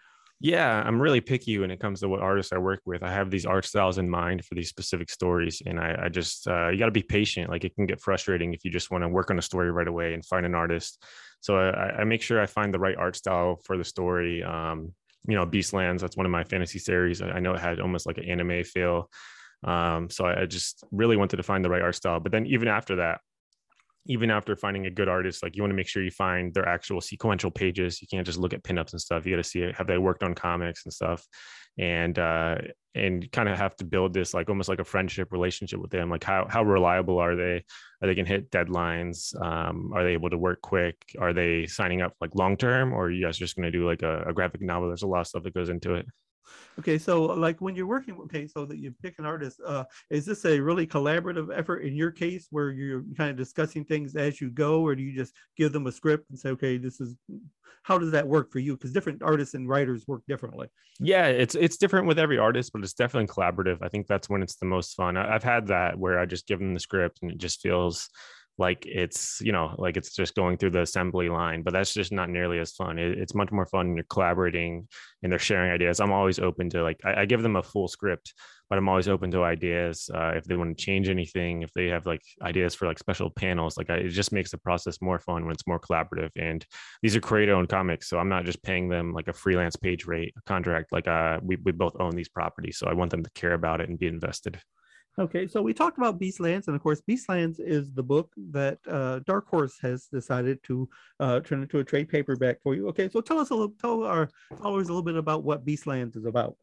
Yeah, 0.43 0.83
I'm 0.85 1.01
really 1.01 1.21
picky 1.21 1.57
when 1.57 1.71
it 1.71 1.79
comes 1.79 2.01
to 2.01 2.09
what 2.09 2.19
artists 2.19 2.51
I 2.51 2.57
work 2.57 2.81
with. 2.85 3.01
I 3.01 3.13
have 3.13 3.31
these 3.31 3.45
art 3.45 3.63
styles 3.63 3.97
in 3.97 4.09
mind 4.09 4.43
for 4.43 4.55
these 4.55 4.67
specific 4.67 5.09
stories, 5.09 5.61
and 5.65 5.79
I, 5.79 5.97
I 6.03 6.09
just 6.09 6.49
uh, 6.49 6.67
you 6.67 6.77
got 6.77 6.87
to 6.87 6.91
be 6.91 7.01
patient. 7.01 7.49
Like 7.49 7.63
it 7.63 7.73
can 7.75 7.85
get 7.85 8.01
frustrating 8.01 8.53
if 8.53 8.65
you 8.65 8.69
just 8.69 8.91
want 8.91 9.05
to 9.05 9.07
work 9.07 9.31
on 9.31 9.39
a 9.39 9.41
story 9.41 9.71
right 9.71 9.87
away 9.87 10.13
and 10.13 10.25
find 10.25 10.45
an 10.45 10.53
artist. 10.53 11.01
So 11.43 11.57
I, 11.57 11.99
I 11.99 12.03
make 12.05 12.21
sure 12.21 12.41
I 12.41 12.45
find 12.45 12.73
the 12.73 12.79
right 12.79 12.95
art 12.95 13.17
style 13.17 13.59
for 13.65 13.77
the 13.77 13.83
story. 13.83 14.41
Um, 14.41 14.93
you 15.27 15.35
know, 15.35 15.45
Beastlands. 15.45 15.99
That's 15.99 16.15
one 16.15 16.25
of 16.25 16.31
my 16.31 16.45
fantasy 16.45 16.79
series. 16.79 17.21
I 17.21 17.41
know 17.41 17.53
it 17.53 17.59
had 17.59 17.81
almost 17.81 18.05
like 18.05 18.17
an 18.17 18.23
anime 18.23 18.63
feel. 18.63 19.09
Um, 19.61 20.09
so 20.09 20.25
I 20.25 20.45
just 20.45 20.85
really 20.91 21.17
wanted 21.17 21.37
to 21.37 21.43
find 21.43 21.63
the 21.63 21.69
right 21.69 21.81
art 21.81 21.95
style. 21.95 22.21
But 22.21 22.31
then 22.31 22.45
even 22.45 22.69
after 22.69 22.95
that, 22.97 23.19
even 24.05 24.29
after 24.29 24.55
finding 24.55 24.85
a 24.85 24.91
good 24.91 25.07
artist, 25.07 25.43
like 25.43 25.55
you 25.55 25.61
want 25.61 25.71
to 25.71 25.75
make 25.75 25.87
sure 25.87 26.03
you 26.03 26.11
find 26.11 26.53
their 26.53 26.67
actual 26.67 26.99
sequential 26.99 27.51
pages. 27.51 28.01
You 28.01 28.07
can't 28.07 28.25
just 28.25 28.39
look 28.39 28.53
at 28.53 28.63
pinups 28.63 28.91
and 28.91 29.01
stuff. 29.01 29.25
You 29.25 29.33
got 29.33 29.43
to 29.43 29.49
see 29.49 29.61
it, 29.61 29.75
have 29.75 29.87
they 29.87 29.97
worked 29.97 30.23
on 30.23 30.35
comics 30.35 30.85
and 30.85 30.93
stuff, 30.93 31.25
and 31.77 32.17
uh, 32.19 32.57
and 32.95 33.31
kind 33.31 33.49
of 33.49 33.57
have 33.57 33.75
to 33.77 33.85
build 33.85 34.13
this 34.13 34.33
like 34.33 34.49
almost 34.49 34.69
like 34.69 34.79
a 34.79 34.83
friendship 34.83 35.31
relationship 35.31 35.79
with 35.79 35.91
them. 35.91 36.09
Like 36.09 36.23
how 36.23 36.45
how 36.49 36.63
reliable 36.63 37.19
are 37.19 37.35
they? 37.35 37.63
Are 38.01 38.07
they 38.07 38.15
can 38.15 38.25
hit 38.25 38.51
deadlines? 38.51 39.39
Um, 39.41 39.91
are 39.93 40.03
they 40.03 40.13
able 40.13 40.29
to 40.29 40.37
work 40.37 40.61
quick? 40.61 40.97
Are 41.19 41.33
they 41.33 41.65
signing 41.65 42.01
up 42.01 42.13
like 42.19 42.35
long 42.35 42.57
term, 42.57 42.93
or 42.93 43.05
are 43.05 43.11
you 43.11 43.25
guys 43.25 43.37
just 43.37 43.55
going 43.55 43.71
to 43.71 43.71
do 43.71 43.87
like 43.87 44.01
a, 44.01 44.23
a 44.27 44.33
graphic 44.33 44.61
novel? 44.61 44.89
There's 44.89 45.03
a 45.03 45.07
lot 45.07 45.21
of 45.21 45.27
stuff 45.27 45.43
that 45.43 45.53
goes 45.53 45.69
into 45.69 45.95
it. 45.95 46.05
Okay, 46.79 46.97
so 46.97 47.23
like 47.23 47.61
when 47.61 47.75
you're 47.75 47.87
working, 47.87 48.15
okay, 48.25 48.47
so 48.47 48.65
that 48.65 48.77
you 48.77 48.93
pick 49.01 49.15
an 49.19 49.25
artist, 49.25 49.61
uh, 49.65 49.83
is 50.09 50.25
this 50.25 50.45
a 50.45 50.59
really 50.59 50.87
collaborative 50.87 51.55
effort 51.55 51.79
in 51.79 51.95
your 51.95 52.11
case 52.11 52.47
where 52.49 52.71
you're 52.71 53.03
kind 53.17 53.29
of 53.29 53.37
discussing 53.37 53.85
things 53.85 54.15
as 54.15 54.41
you 54.41 54.49
go, 54.49 54.81
or 54.81 54.95
do 54.95 55.03
you 55.03 55.15
just 55.15 55.33
give 55.57 55.71
them 55.71 55.87
a 55.87 55.91
script 55.91 56.29
and 56.29 56.39
say, 56.39 56.49
okay, 56.49 56.77
this 56.77 56.99
is 56.99 57.15
how 57.83 57.97
does 57.97 58.11
that 58.11 58.27
work 58.27 58.51
for 58.51 58.59
you? 58.59 58.75
Because 58.75 58.91
different 58.91 59.21
artists 59.21 59.55
and 59.55 59.67
writers 59.67 60.07
work 60.07 60.23
differently. 60.27 60.67
Yeah, 60.99 61.27
it's 61.27 61.53
it's 61.53 61.77
different 61.77 62.07
with 62.07 62.17
every 62.17 62.37
artist, 62.37 62.71
but 62.73 62.81
it's 62.83 62.93
definitely 62.93 63.27
collaborative. 63.27 63.79
I 63.81 63.89
think 63.89 64.07
that's 64.07 64.29
when 64.29 64.41
it's 64.41 64.55
the 64.55 64.65
most 64.65 64.95
fun. 64.95 65.17
I, 65.17 65.35
I've 65.35 65.43
had 65.43 65.67
that 65.67 65.99
where 65.99 66.17
I 66.19 66.25
just 66.25 66.47
give 66.47 66.59
them 66.59 66.73
the 66.73 66.79
script 66.79 67.19
and 67.21 67.31
it 67.31 67.37
just 67.37 67.61
feels 67.61 68.09
like 68.57 68.85
it's 68.85 69.41
you 69.41 69.51
know 69.51 69.73
like 69.77 69.97
it's 69.97 70.13
just 70.15 70.35
going 70.35 70.57
through 70.57 70.69
the 70.69 70.81
assembly 70.81 71.27
line 71.27 71.63
but 71.63 71.73
that's 71.73 71.93
just 71.93 72.11
not 72.11 72.29
nearly 72.29 72.59
as 72.59 72.71
fun. 72.73 72.99
It, 72.99 73.17
it's 73.17 73.35
much 73.35 73.51
more 73.51 73.65
fun 73.65 73.87
when 73.87 73.97
you're 73.97 74.05
collaborating 74.09 74.87
and 75.21 75.31
they're 75.31 75.39
sharing 75.39 75.71
ideas. 75.71 75.99
I'm 75.99 76.11
always 76.11 76.39
open 76.39 76.69
to 76.71 76.83
like 76.83 76.99
I, 77.03 77.21
I 77.21 77.25
give 77.25 77.41
them 77.41 77.55
a 77.55 77.63
full 77.63 77.87
script 77.87 78.33
but 78.73 78.77
i'm 78.79 78.89
always 78.89 79.07
open 79.07 79.29
to 79.29 79.43
ideas 79.43 80.09
uh, 80.15 80.31
if 80.35 80.45
they 80.45 80.55
want 80.55 80.75
to 80.75 80.83
change 80.83 81.07
anything 81.07 81.61
if 81.61 81.71
they 81.73 81.87
have 81.87 82.07
like 82.07 82.23
ideas 82.41 82.73
for 82.73 82.87
like 82.87 82.97
special 82.97 83.29
panels 83.29 83.77
like 83.77 83.91
I, 83.91 83.97
it 83.97 84.09
just 84.09 84.31
makes 84.31 84.49
the 84.49 84.57
process 84.57 84.99
more 84.99 85.19
fun 85.19 85.45
when 85.45 85.53
it's 85.53 85.67
more 85.67 85.79
collaborative 85.79 86.31
and 86.35 86.65
these 87.03 87.15
are 87.15 87.21
creator 87.21 87.53
owned 87.53 87.69
comics 87.69 88.09
so 88.09 88.17
i'm 88.17 88.29
not 88.29 88.45
just 88.45 88.63
paying 88.63 88.89
them 88.89 89.13
like 89.13 89.27
a 89.27 89.33
freelance 89.33 89.75
page 89.75 90.07
rate 90.07 90.33
contract 90.47 90.91
like 90.91 91.07
uh 91.07 91.39
we, 91.43 91.57
we 91.63 91.71
both 91.71 91.95
own 91.99 92.15
these 92.15 92.29
properties 92.29 92.79
so 92.79 92.87
i 92.87 92.93
want 92.93 93.11
them 93.11 93.23
to 93.23 93.29
care 93.35 93.53
about 93.53 93.79
it 93.79 93.89
and 93.89 93.99
be 93.99 94.07
invested 94.07 94.59
Okay, 95.19 95.45
so 95.45 95.61
we 95.61 95.73
talked 95.73 95.99
about 95.99 96.19
Beastlands, 96.19 96.67
and 96.67 96.75
of 96.75 96.81
course, 96.81 97.01
Beastlands 97.07 97.59
is 97.59 97.91
the 97.91 98.01
book 98.01 98.31
that 98.51 98.79
uh, 98.87 99.19
Dark 99.27 99.47
Horse 99.47 99.77
has 99.79 100.07
decided 100.07 100.63
to 100.63 100.89
uh, 101.19 101.39
turn 101.41 101.61
into 101.61 101.77
a 101.79 101.83
trade 101.83 102.09
paperback 102.09 102.61
for 102.63 102.73
you. 102.73 102.87
Okay, 102.89 103.07
so 103.09 103.21
tell 103.21 103.37
us 103.37 103.51
a 103.51 103.53
little, 103.53 103.75
tell 103.79 104.03
our 104.03 104.29
followers 104.57 104.87
a 104.87 104.91
little 104.91 105.03
bit 105.03 105.15
about 105.15 105.43
what 105.43 105.65
Beastlands 105.65 106.17
is 106.17 106.25
about. 106.25 106.55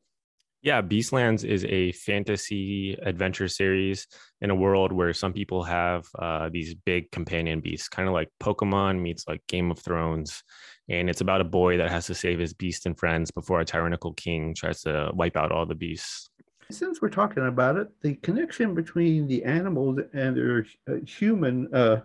Yeah, 0.62 0.82
Beastlands 0.82 1.44
is 1.44 1.64
a 1.64 1.92
fantasy 1.92 2.92
adventure 3.00 3.48
series 3.48 4.06
in 4.42 4.50
a 4.50 4.54
world 4.54 4.92
where 4.92 5.14
some 5.14 5.32
people 5.32 5.62
have 5.62 6.04
uh, 6.18 6.50
these 6.52 6.74
big 6.74 7.10
companion 7.12 7.60
beasts, 7.60 7.88
kind 7.88 8.08
of 8.08 8.14
like 8.14 8.28
Pokemon 8.42 9.00
meets 9.00 9.26
like 9.28 9.40
Game 9.46 9.70
of 9.70 9.78
Thrones. 9.78 10.42
And 10.88 11.08
it's 11.08 11.22
about 11.22 11.40
a 11.40 11.44
boy 11.44 11.78
that 11.78 11.90
has 11.90 12.06
to 12.06 12.14
save 12.14 12.40
his 12.40 12.52
beast 12.52 12.84
and 12.84 12.98
friends 12.98 13.30
before 13.30 13.60
a 13.60 13.64
tyrannical 13.64 14.12
king 14.12 14.54
tries 14.54 14.82
to 14.82 15.10
wipe 15.14 15.36
out 15.36 15.52
all 15.52 15.66
the 15.66 15.74
beasts. 15.76 16.29
Since 16.70 17.02
we're 17.02 17.08
talking 17.08 17.46
about 17.46 17.76
it, 17.76 17.88
the 18.02 18.14
connection 18.16 18.74
between 18.74 19.26
the 19.26 19.44
animals 19.44 19.98
and 20.12 20.36
their 20.36 20.66
uh, 20.88 21.04
human, 21.04 21.72
uh, 21.74 22.02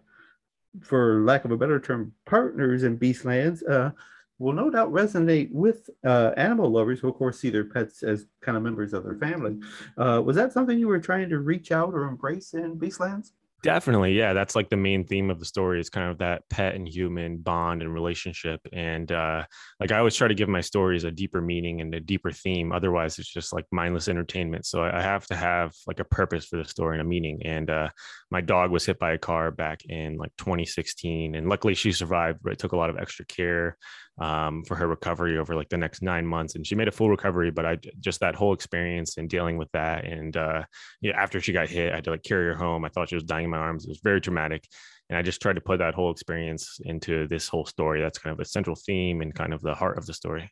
for 0.82 1.22
lack 1.22 1.46
of 1.46 1.52
a 1.52 1.58
better 1.58 1.80
term, 1.80 2.14
partners 2.26 2.84
in 2.84 2.98
Beastlands 2.98 3.68
uh, 3.70 3.92
will 4.40 4.54
no 4.54 4.70
doubt 4.70 4.92
resonate 4.92 5.52
with 5.52 5.90
uh, 6.04 6.32
animal 6.36 6.70
lovers 6.70 7.00
who, 7.00 7.10
of 7.10 7.16
course, 7.16 7.40
see 7.40 7.50
their 7.50 7.64
pets 7.64 8.04
as 8.04 8.26
kind 8.42 8.58
of 8.58 8.64
members 8.64 8.94
of 8.94 9.04
their 9.04 9.16
family. 9.16 9.58
Uh, 9.98 10.22
was 10.26 10.36
that 10.36 10.52
something 10.52 10.78
you 10.78 10.88
were 10.88 11.00
trying 11.00 11.30
to 11.30 11.40
reach 11.40 11.72
out 11.72 11.94
or 11.94 12.04
embrace 12.04 12.54
in 12.54 12.78
Beastlands? 12.78 13.32
Definitely. 13.66 14.14
Yeah. 14.14 14.34
That's 14.34 14.56
like 14.56 14.70
the 14.70 14.78
main 14.78 15.08
theme 15.08 15.32
of 15.32 15.40
the 15.40 15.46
story 15.46 15.80
is 15.80 15.90
kind 15.90 16.12
of 16.12 16.20
that 16.20 16.44
pet 16.52 16.76
and 16.76 16.88
human 16.88 17.38
bond 17.38 17.82
and 17.82 17.92
relationship. 17.92 18.62
And 18.72 19.12
uh, 19.12 19.44
like 19.80 19.92
I 19.92 19.98
always 19.98 20.14
try 20.14 20.28
to 20.28 20.36
give 20.36 20.48
my 20.48 20.62
stories 20.62 21.04
a 21.04 21.10
deeper 21.10 21.42
meaning 21.42 21.82
and 21.82 21.92
a 21.96 22.00
deeper 22.00 22.32
theme. 22.32 22.72
Otherwise, 22.72 23.18
it's 23.18 23.28
just 23.34 23.54
like 23.54 23.66
mindless 23.72 24.08
entertainment. 24.08 24.68
So 24.68 24.84
I 24.84 25.02
have 25.02 25.26
to 25.30 25.36
have 25.36 25.74
like 25.88 26.00
a 26.00 26.04
purpose 26.04 26.46
for 26.46 26.58
the 26.58 26.66
story 26.66 26.94
and 27.00 27.02
a 27.02 27.10
meaning. 27.10 27.42
And 27.44 27.72
uh, 27.72 27.90
my 28.30 28.40
dog 28.40 28.70
was 28.70 28.86
hit 28.86 29.00
by 29.00 29.14
a 29.14 29.18
car 29.18 29.50
back 29.50 29.84
in 29.86 30.18
like 30.18 30.32
2016. 30.38 31.34
And 31.34 31.50
luckily 31.50 31.74
she 31.74 31.92
survived, 31.92 32.42
but 32.44 32.54
it 32.54 32.60
took 32.60 32.74
a 32.74 32.78
lot 32.78 32.92
of 32.92 33.00
extra 33.00 33.26
care 33.26 33.78
um, 34.18 34.64
for 34.64 34.76
her 34.76 34.88
recovery 34.88 35.38
over 35.38 35.56
like 35.56 35.70
the 35.70 35.78
next 35.78 36.02
nine 36.02 36.26
months. 36.26 36.56
And 36.56 36.66
she 36.66 36.76
made 36.76 36.88
a 36.88 36.92
full 36.92 37.10
recovery, 37.10 37.52
but 37.52 37.66
I 37.66 37.78
just 38.00 38.20
that 38.22 38.36
whole 38.36 38.54
experience 38.54 39.18
and 39.18 39.30
dealing 39.30 39.58
with 39.58 39.70
that. 39.74 40.06
And 40.06 40.36
uh, 40.38 40.64
yeah, 41.02 41.20
after 41.20 41.42
she 41.42 41.54
got 41.54 41.70
hit, 41.70 41.92
I 41.92 41.96
had 41.96 42.04
to 42.06 42.12
like 42.12 42.24
carry 42.24 42.46
her 42.46 42.56
home. 42.56 42.86
I 42.86 42.90
thought 42.90 43.10
she 43.10 43.16
was 43.16 43.24
dying 43.24 43.46
in 43.46 43.52
my 43.52 43.58
arms. 43.58 43.86
It 43.86 43.90
was 43.90 44.02
very 44.04 44.22
traumatic. 44.22 44.68
And 45.10 45.18
I 45.18 45.22
just 45.22 45.42
tried 45.42 45.54
to 45.54 45.62
put 45.62 45.80
that 45.80 45.94
whole 45.94 46.12
experience 46.12 46.80
into 46.84 47.28
this 47.28 47.48
whole 47.48 47.66
story. 47.66 48.02
That's 48.02 48.18
kind 48.18 48.34
of 48.34 48.40
a 48.40 48.46
central 48.46 48.76
theme 48.76 49.22
and 49.22 49.36
kind 49.36 49.54
of 49.54 49.62
the 49.62 49.76
heart 49.76 49.98
of 49.98 50.06
the 50.06 50.14
story. 50.14 50.50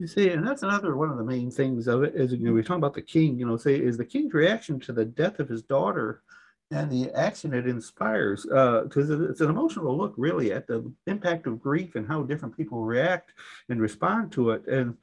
You 0.00 0.06
see, 0.08 0.30
and 0.30 0.46
that's 0.46 0.62
another 0.62 0.96
one 0.96 1.10
of 1.10 1.18
the 1.18 1.24
main 1.24 1.50
things 1.50 1.86
of 1.86 2.02
it 2.02 2.14
is 2.16 2.32
you 2.32 2.38
know 2.44 2.52
we're 2.52 2.64
talking 2.64 2.76
about 2.76 2.94
the 2.94 3.02
king. 3.02 3.38
You 3.38 3.46
know, 3.46 3.56
say 3.56 3.76
is 3.76 3.96
the 3.96 4.04
king's 4.04 4.34
reaction 4.34 4.80
to 4.80 4.92
the 4.92 5.04
death 5.04 5.38
of 5.38 5.48
his 5.48 5.62
daughter 5.62 6.22
and 6.70 6.90
the 6.90 7.10
action 7.12 7.52
it 7.52 7.66
inspires 7.66 8.42
because 8.42 9.10
uh, 9.10 9.28
it's 9.28 9.40
an 9.40 9.50
emotional 9.50 9.96
look 9.96 10.14
really 10.16 10.52
at 10.52 10.66
the 10.66 10.90
impact 11.06 11.46
of 11.46 11.60
grief 11.60 11.94
and 11.94 12.08
how 12.08 12.22
different 12.22 12.56
people 12.56 12.82
react 12.82 13.32
and 13.68 13.80
respond 13.80 14.32
to 14.32 14.50
it 14.50 14.66
and, 14.66 14.96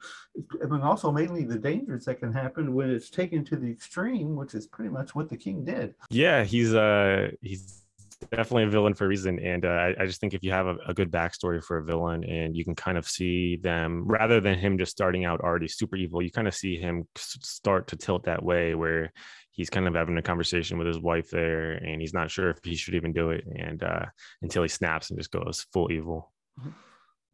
also 0.82 1.12
mainly 1.12 1.44
the 1.44 1.58
dangers 1.58 2.04
that 2.04 2.18
can 2.18 2.32
happen 2.32 2.74
when 2.74 2.90
it's 2.90 3.10
taken 3.10 3.44
to 3.44 3.56
the 3.56 3.70
extreme 3.70 4.34
which 4.34 4.54
is 4.54 4.66
pretty 4.66 4.90
much 4.90 5.14
what 5.14 5.28
the 5.28 5.36
king 5.36 5.64
did 5.64 5.94
yeah 6.10 6.42
he's 6.42 6.74
uh 6.74 7.30
he's 7.40 7.82
definitely 8.30 8.64
a 8.64 8.68
villain 8.68 8.94
for 8.94 9.04
a 9.04 9.08
reason. 9.08 9.38
And 9.38 9.64
uh, 9.64 9.68
I, 9.68 9.94
I, 10.00 10.06
just 10.06 10.20
think 10.20 10.34
if 10.34 10.42
you 10.42 10.52
have 10.52 10.66
a, 10.66 10.76
a, 10.86 10.94
good 10.94 11.10
backstory 11.10 11.62
for 11.62 11.78
a 11.78 11.84
villain 11.84 12.24
and 12.24 12.56
you 12.56 12.64
can 12.64 12.74
kind 12.74 12.96
of 12.96 13.06
see 13.06 13.56
them 13.56 14.04
rather 14.06 14.40
than 14.40 14.58
him 14.58 14.78
just 14.78 14.92
starting 14.92 15.24
out 15.24 15.40
already 15.40 15.68
super 15.68 15.96
evil, 15.96 16.22
you 16.22 16.30
kind 16.30 16.48
of 16.48 16.54
see 16.54 16.76
him 16.76 17.06
start 17.16 17.88
to 17.88 17.96
tilt 17.96 18.24
that 18.24 18.42
way 18.42 18.74
where 18.74 19.12
he's 19.52 19.70
kind 19.70 19.86
of 19.86 19.94
having 19.94 20.18
a 20.18 20.22
conversation 20.22 20.78
with 20.78 20.86
his 20.86 20.98
wife 20.98 21.30
there 21.30 21.72
and 21.72 22.00
he's 22.00 22.14
not 22.14 22.30
sure 22.30 22.50
if 22.50 22.58
he 22.64 22.74
should 22.74 22.94
even 22.94 23.12
do 23.12 23.30
it. 23.30 23.44
And 23.56 23.82
uh, 23.82 24.06
until 24.40 24.62
he 24.62 24.68
snaps 24.68 25.10
and 25.10 25.18
just 25.18 25.30
goes 25.30 25.66
full 25.72 25.92
evil. 25.92 26.32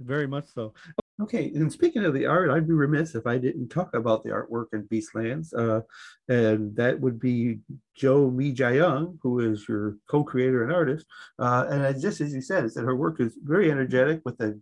Very 0.01 0.27
much 0.27 0.47
so. 0.53 0.75
Okay, 1.21 1.51
and 1.57 1.73
speaking 1.73 2.05
of 2.05 2.15
the 2.15 2.27
art, 2.27 2.49
I'd 2.49 2.69
be 2.69 2.75
remiss 2.75 3.17
if 3.17 3.27
I 3.27 3.39
didn't 3.39 3.71
talk 3.71 3.93
about 3.95 4.23
the 4.23 4.31
artwork 4.31 4.67
in 4.73 4.85
Beastlands, 4.85 5.53
uh, 5.53 5.81
and 6.33 6.77
that 6.77 7.01
would 7.01 7.19
be 7.19 7.59
Jo 7.97 8.31
Mi-Gyeong, 8.31 9.19
who 9.21 9.41
is 9.41 9.69
your 9.69 9.97
co-creator 10.09 10.63
and 10.63 10.73
artist. 10.73 11.07
Uh, 11.41 11.67
and 11.69 12.01
just 12.01 12.21
as 12.21 12.33
you 12.33 12.41
said, 12.41 12.65
is 12.65 12.75
that 12.75 12.85
her 12.85 12.95
work 12.95 13.19
is 13.19 13.37
very 13.43 13.69
energetic 13.69 14.21
with 14.25 14.41
a 14.41 14.57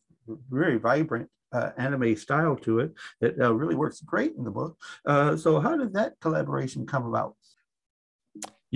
very 0.49 0.79
vibrant 0.79 1.29
uh, 1.53 1.71
anime 1.77 2.17
style 2.17 2.57
to 2.57 2.81
it. 2.81 2.93
It 3.21 3.41
uh, 3.41 3.53
really 3.53 3.75
works 3.75 4.01
great 4.01 4.35
in 4.37 4.45
the 4.45 4.51
book. 4.51 4.79
Uh, 5.05 5.37
so, 5.37 5.61
how 5.61 5.77
did 5.77 5.93
that 5.93 6.15
collaboration 6.21 6.87
come 6.87 7.07
about? 7.07 7.37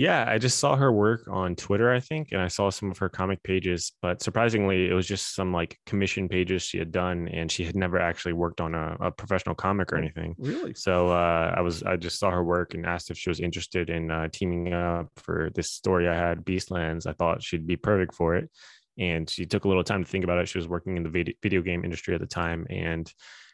Yeah, 0.01 0.25
I 0.27 0.39
just 0.39 0.57
saw 0.57 0.75
her 0.77 0.91
work 0.91 1.27
on 1.29 1.55
Twitter, 1.55 1.93
I 1.93 1.99
think, 1.99 2.31
and 2.31 2.41
I 2.41 2.47
saw 2.47 2.71
some 2.71 2.89
of 2.89 2.97
her 2.97 3.07
comic 3.07 3.43
pages, 3.43 3.91
but 4.01 4.19
surprisingly, 4.23 4.89
it 4.89 4.93
was 4.93 5.05
just 5.05 5.35
some 5.35 5.53
like 5.53 5.77
commission 5.85 6.27
pages 6.27 6.63
she 6.63 6.79
had 6.79 6.91
done, 6.91 7.27
and 7.27 7.51
she 7.51 7.63
had 7.63 7.75
never 7.75 7.99
actually 7.99 8.33
worked 8.33 8.61
on 8.61 8.73
a, 8.73 8.97
a 8.99 9.11
professional 9.11 9.53
comic 9.53 9.93
or 9.93 9.97
oh, 9.97 9.99
anything. 9.99 10.33
Really? 10.39 10.73
So 10.73 11.09
uh, 11.09 11.53
I 11.55 11.61
was, 11.61 11.83
I 11.83 11.97
just 11.97 12.17
saw 12.17 12.31
her 12.31 12.43
work 12.43 12.73
and 12.73 12.83
asked 12.83 13.11
if 13.11 13.17
she 13.19 13.29
was 13.29 13.39
interested 13.39 13.91
in 13.91 14.09
uh, 14.09 14.29
teaming 14.33 14.73
up 14.73 15.05
for 15.17 15.51
this 15.53 15.71
story 15.71 16.09
I 16.09 16.15
had, 16.15 16.43
Beastlands. 16.43 17.05
I 17.05 17.13
thought 17.13 17.43
she'd 17.43 17.67
be 17.67 17.77
perfect 17.77 18.15
for 18.15 18.33
it, 18.33 18.49
and 18.97 19.29
she 19.29 19.45
took 19.45 19.65
a 19.65 19.67
little 19.67 19.83
time 19.83 20.03
to 20.03 20.09
think 20.09 20.23
about 20.23 20.39
it. 20.39 20.49
She 20.49 20.57
was 20.57 20.67
working 20.67 20.97
in 20.97 21.03
the 21.03 21.09
video, 21.09 21.35
video 21.43 21.61
game 21.61 21.85
industry 21.85 22.15
at 22.15 22.21
the 22.21 22.25
time, 22.25 22.65
and 22.71 23.07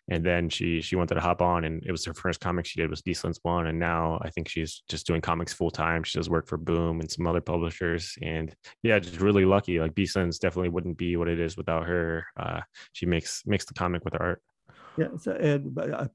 and 0.09 0.25
then 0.25 0.49
she 0.49 0.81
she 0.81 0.95
wanted 0.95 1.15
to 1.15 1.21
hop 1.21 1.41
on 1.41 1.65
and 1.65 1.83
it 1.85 1.91
was 1.91 2.05
her 2.05 2.13
first 2.13 2.39
comic 2.39 2.65
she 2.65 2.79
did 2.79 2.89
was 2.89 3.01
Beastlands 3.01 3.39
One 3.43 3.67
and 3.67 3.77
now 3.79 4.19
I 4.21 4.29
think 4.29 4.47
she's 4.47 4.83
just 4.89 5.05
doing 5.05 5.21
comics 5.21 5.53
full 5.53 5.71
time 5.71 6.03
she 6.03 6.17
does 6.17 6.29
work 6.29 6.47
for 6.47 6.57
Boom 6.57 6.99
and 6.99 7.11
some 7.11 7.27
other 7.27 7.41
publishers 7.41 8.15
and 8.21 8.53
yeah 8.83 8.99
just 8.99 9.19
really 9.19 9.45
lucky. 9.45 9.79
Like 9.79 9.93
Beastlands 9.93 10.39
definitely 10.39 10.69
wouldn't 10.69 10.97
be 10.97 11.17
what 11.17 11.27
it 11.27 11.39
is 11.39 11.57
without 11.57 11.85
her. 11.85 12.25
Uh, 12.37 12.61
she 12.93 13.05
makes 13.05 13.43
makes 13.45 13.65
the 13.65 13.73
comic 13.73 14.03
with 14.05 14.13
her 14.13 14.21
art. 14.21 14.41
Yeah 14.97 15.07
so, 15.17 15.31
and 15.33 15.77
uh, 15.77 16.07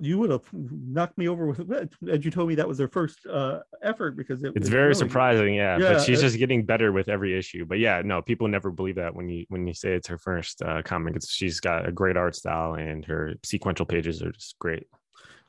you 0.00 0.18
would 0.18 0.30
have 0.30 0.42
knocked 0.52 1.16
me 1.16 1.28
over 1.28 1.46
with 1.46 1.70
it 1.72 1.92
as 2.08 2.24
you 2.24 2.30
told 2.30 2.48
me 2.48 2.54
that 2.54 2.68
was 2.68 2.78
their 2.78 2.88
first 2.88 3.26
uh, 3.26 3.60
effort 3.82 4.16
because 4.16 4.44
it 4.44 4.52
it's 4.54 4.68
very 4.68 4.88
really, 4.88 4.94
surprising 4.94 5.54
yeah, 5.54 5.78
yeah, 5.78 5.92
but 5.94 6.02
she's 6.02 6.20
just 6.20 6.38
getting 6.38 6.64
better 6.64 6.92
with 6.92 7.08
every 7.08 7.36
issue 7.36 7.64
but 7.64 7.78
yeah 7.78 8.02
no 8.04 8.20
people 8.20 8.46
never 8.46 8.70
believe 8.70 8.96
that 8.96 9.14
when 9.14 9.28
you 9.28 9.44
when 9.48 9.66
you 9.66 9.74
say 9.74 9.94
it's 9.94 10.06
her 10.06 10.18
first 10.18 10.62
uh, 10.62 10.82
comic 10.82 11.16
it's, 11.16 11.30
she's 11.30 11.60
got 11.60 11.88
a 11.88 11.92
great 11.92 12.16
art 12.16 12.36
style 12.36 12.74
and 12.74 13.04
her 13.04 13.34
sequential 13.42 13.86
pages 13.86 14.22
are 14.22 14.32
just 14.32 14.58
great. 14.58 14.86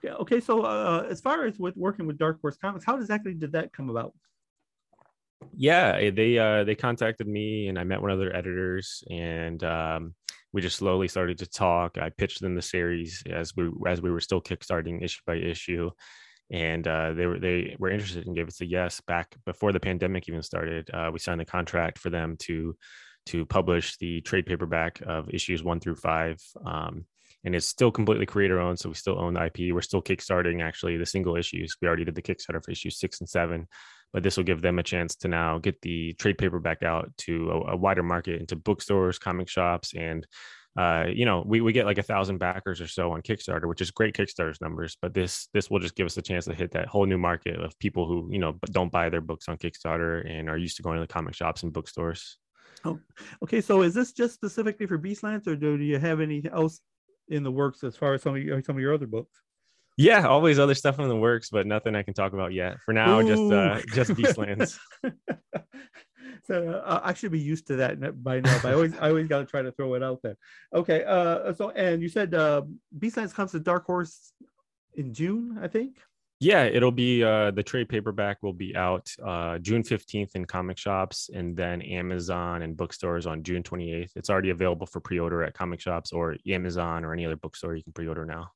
Yeah 0.01 0.13
okay 0.15 0.39
so 0.39 0.61
uh, 0.61 1.05
as 1.09 1.19
far 1.19 1.45
as 1.45 1.59
with 1.59 1.75
working 1.75 2.07
with 2.07 2.17
dark 2.17 2.39
horse 2.41 2.57
comics 2.57 2.85
how 2.85 2.95
exactly 2.95 3.33
did 3.33 3.51
that 3.51 3.73
come 3.73 3.89
about? 3.89 4.13
Yeah 5.55 6.09
they 6.09 6.37
uh 6.37 6.63
they 6.63 6.75
contacted 6.75 7.27
me 7.27 7.67
and 7.67 7.77
i 7.77 7.83
met 7.83 8.01
one 8.01 8.11
of 8.11 8.19
their 8.19 8.35
editors 8.35 9.03
and 9.09 9.63
um 9.63 10.15
we 10.55 10.61
just 10.61 10.77
slowly 10.77 11.09
started 11.09 11.37
to 11.39 11.45
talk. 11.45 11.97
I 11.97 12.09
pitched 12.09 12.39
them 12.39 12.55
the 12.55 12.61
series 12.61 13.21
as 13.29 13.53
we 13.57 13.69
as 13.85 14.01
we 14.01 14.09
were 14.09 14.21
still 14.21 14.41
kickstarting 14.41 15.03
issue 15.03 15.19
by 15.27 15.35
issue, 15.35 15.91
and 16.49 16.87
uh, 16.87 17.11
they 17.11 17.25
were 17.25 17.39
they 17.39 17.75
were 17.77 17.89
interested 17.89 18.25
and 18.25 18.37
gave 18.37 18.47
us 18.47 18.61
a 18.61 18.65
yes 18.65 19.01
back 19.01 19.35
before 19.45 19.73
the 19.73 19.81
pandemic 19.81 20.29
even 20.29 20.41
started. 20.41 20.89
Uh, 20.93 21.09
we 21.11 21.19
signed 21.19 21.41
the 21.41 21.45
contract 21.45 21.99
for 21.99 22.09
them 22.09 22.37
to 22.39 22.73
to 23.25 23.45
publish 23.45 23.97
the 23.97 24.21
trade 24.21 24.45
paperback 24.45 25.01
of 25.05 25.29
issues 25.29 25.61
one 25.61 25.81
through 25.81 25.95
five. 25.95 26.41
Um, 26.65 27.03
and 27.45 27.55
it's 27.55 27.67
still 27.67 27.91
completely 27.91 28.25
creator 28.25 28.59
owned, 28.59 28.79
so 28.79 28.89
we 28.89 28.95
still 28.95 29.19
own 29.19 29.35
the 29.35 29.45
IP. 29.45 29.73
We're 29.73 29.81
still 29.81 30.01
kickstarting 30.01 30.61
actually 30.63 30.97
the 30.97 31.05
single 31.05 31.35
issues. 31.37 31.77
We 31.81 31.87
already 31.87 32.03
did 32.03 32.15
the 32.15 32.21
Kickstarter 32.21 32.63
for 32.63 32.71
issues 32.71 32.99
six 32.99 33.19
and 33.19 33.29
seven, 33.29 33.67
but 34.11 34.23
this 34.23 34.35
will 34.35 34.43
give 34.43 34.61
them 34.61 34.79
a 34.79 34.83
chance 34.83 35.15
to 35.17 35.27
now 35.27 35.59
get 35.59 35.79
the 35.81 36.13
trade 36.13 36.39
paperback 36.39 36.81
out 36.81 37.11
to 37.19 37.51
a, 37.51 37.73
a 37.73 37.77
wider 37.77 38.03
market 38.03 38.41
into 38.41 38.55
bookstores, 38.55 39.19
comic 39.19 39.47
shops, 39.47 39.93
and 39.95 40.25
uh, 40.77 41.05
you 41.07 41.23
know, 41.23 41.41
we, 41.45 41.61
we 41.61 41.71
get 41.71 41.85
like 41.85 41.99
a 41.99 42.03
thousand 42.03 42.37
backers 42.37 42.81
or 42.81 42.87
so 42.87 43.11
on 43.11 43.21
Kickstarter, 43.21 43.65
which 43.65 43.79
is 43.79 43.91
great 43.91 44.13
Kickstarter's 44.13 44.59
numbers, 44.59 44.97
but 45.01 45.13
this 45.13 45.47
this 45.53 45.69
will 45.69 45.79
just 45.79 45.95
give 45.95 46.05
us 46.05 46.17
a 46.17 46.21
chance 46.21 46.45
to 46.45 46.53
hit 46.53 46.71
that 46.71 46.87
whole 46.87 47.05
new 47.05 47.17
market 47.17 47.57
of 47.57 47.77
people 47.79 48.05
who, 48.07 48.27
you 48.29 48.39
know, 48.39 48.57
don't 48.71 48.91
buy 48.91 49.09
their 49.09 49.21
books 49.21 49.47
on 49.47 49.57
Kickstarter 49.57 50.29
and 50.29 50.49
are 50.49 50.57
used 50.57 50.75
to 50.77 50.83
going 50.83 50.97
to 50.97 51.01
the 51.01 51.13
comic 51.13 51.33
shops 51.33 51.63
and 51.63 51.71
bookstores. 51.71 52.37
Oh, 52.83 52.99
okay. 53.41 53.61
So 53.61 53.83
is 53.83 53.93
this 53.93 54.11
just 54.11 54.33
specifically 54.33 54.85
for 54.85 54.99
Beastlands 54.99 55.47
or 55.47 55.55
do 55.55 55.77
you 55.77 55.97
have 55.97 56.19
any 56.19 56.43
else 56.51 56.81
in 57.27 57.43
the 57.43 57.51
works 57.51 57.83
as 57.83 57.95
far 57.95 58.13
as 58.13 58.21
some 58.21 58.35
of 58.35 58.41
your, 58.41 58.61
some 58.63 58.75
of 58.75 58.81
your 58.81 58.93
other 58.93 59.07
books? 59.07 59.41
Yeah, 59.97 60.27
always 60.27 60.59
other 60.59 60.75
stuff 60.75 60.99
in 60.99 61.07
the 61.07 61.15
works, 61.15 61.49
but 61.49 61.65
nothing 61.65 61.95
I 61.95 62.03
can 62.03 62.13
talk 62.13 62.33
about 62.33 62.53
yet. 62.53 62.81
For 62.81 62.93
now, 62.93 63.19
Ooh. 63.19 63.27
just 63.27 63.51
uh, 63.51 63.81
just 63.93 64.11
Beastlands. 64.19 64.77
so 66.45 66.81
uh, 66.85 66.99
I 67.01 67.13
should 67.13 67.31
be 67.31 67.39
used 67.39 67.67
to 67.67 67.77
that 67.77 68.23
by 68.23 68.41
now. 68.41 68.59
But 68.61 68.71
I 68.71 68.73
always 68.73 68.97
I 68.97 69.09
always 69.09 69.27
got 69.27 69.39
to 69.39 69.45
try 69.45 69.61
to 69.61 69.71
throw 69.71 69.93
it 69.93 70.03
out 70.03 70.19
there. 70.21 70.35
Okay. 70.73 71.05
Uh, 71.05 71.53
so 71.53 71.69
and 71.69 72.01
you 72.01 72.09
said 72.09 72.33
uh, 72.33 72.63
Beastlands 72.97 73.33
comes 73.33 73.51
to 73.51 73.59
Dark 73.59 73.85
Horse 73.85 74.33
in 74.95 75.13
June, 75.13 75.59
I 75.61 75.69
think. 75.69 75.97
Yeah, 76.39 76.63
it'll 76.65 76.91
be 76.91 77.23
uh, 77.23 77.51
the 77.51 77.63
trade 77.63 77.87
paperback 77.87 78.43
will 78.43 78.53
be 78.53 78.75
out 78.75 79.09
uh, 79.23 79.57
June 79.59 79.83
15th 79.83 80.35
in 80.35 80.45
comic 80.45 80.77
shops 80.77 81.29
and 81.33 81.55
then 81.55 81.81
Amazon 81.81 82.61
and 82.61 82.75
bookstores 82.75 83.25
on 83.25 83.41
June 83.41 83.63
28th. 83.63 84.11
It's 84.15 84.29
already 84.29 84.49
available 84.49 84.85
for 84.85 84.99
pre 84.99 85.17
order 85.17 85.43
at 85.43 85.53
comic 85.53 85.79
shops 85.79 86.11
or 86.11 86.35
Amazon 86.47 87.05
or 87.05 87.13
any 87.13 87.25
other 87.25 87.37
bookstore 87.37 87.75
you 87.75 87.83
can 87.83 87.93
pre 87.93 88.07
order 88.07 88.25
now 88.25 88.51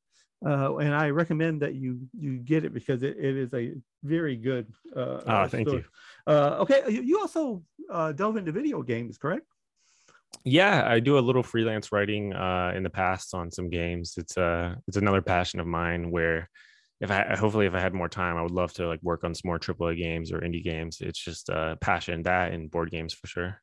uh, 0.45 0.77
and 0.77 0.95
I 0.95 1.09
recommend 1.09 1.61
that 1.61 1.75
you 1.75 2.07
you 2.17 2.37
get 2.37 2.63
it 2.63 2.73
because 2.73 3.03
it, 3.03 3.17
it 3.17 3.35
is 3.35 3.53
a 3.53 3.73
very 4.03 4.35
good. 4.35 4.67
Uh, 4.95 5.19
oh, 5.25 5.47
thank 5.47 5.67
story. 5.67 5.83
you. 5.83 6.33
Uh, 6.33 6.57
okay, 6.59 6.83
you 6.87 7.19
also 7.19 7.63
uh, 7.91 8.13
delve 8.13 8.37
into 8.37 8.51
video 8.51 8.81
games, 8.81 9.17
correct? 9.17 9.45
Yeah, 10.45 10.87
I 10.87 11.01
do 11.01 11.17
a 11.17 11.19
little 11.19 11.43
freelance 11.43 11.91
writing 11.91 12.33
uh, 12.33 12.71
in 12.73 12.83
the 12.83 12.89
past 12.89 13.33
on 13.33 13.51
some 13.51 13.69
games. 13.69 14.13
It's 14.15 14.37
uh 14.37 14.75
it's 14.87 14.97
another 14.97 15.21
passion 15.21 15.59
of 15.59 15.67
mine 15.67 16.09
where 16.09 16.49
if 16.99 17.11
I 17.11 17.35
hopefully 17.35 17.65
if 17.65 17.73
I 17.73 17.79
had 17.79 17.93
more 17.93 18.09
time, 18.09 18.37
I 18.37 18.41
would 18.41 18.51
love 18.51 18.73
to 18.73 18.87
like 18.87 19.01
work 19.01 19.23
on 19.23 19.33
some 19.33 19.47
more 19.49 19.59
AAA 19.59 19.97
games 19.97 20.31
or 20.31 20.39
indie 20.39 20.63
games. 20.63 20.97
It's 21.01 21.19
just 21.19 21.49
a 21.49 21.77
passion 21.79 22.23
that 22.23 22.51
and 22.51 22.69
board 22.69 22.91
games 22.91 23.13
for 23.13 23.27
sure. 23.27 23.61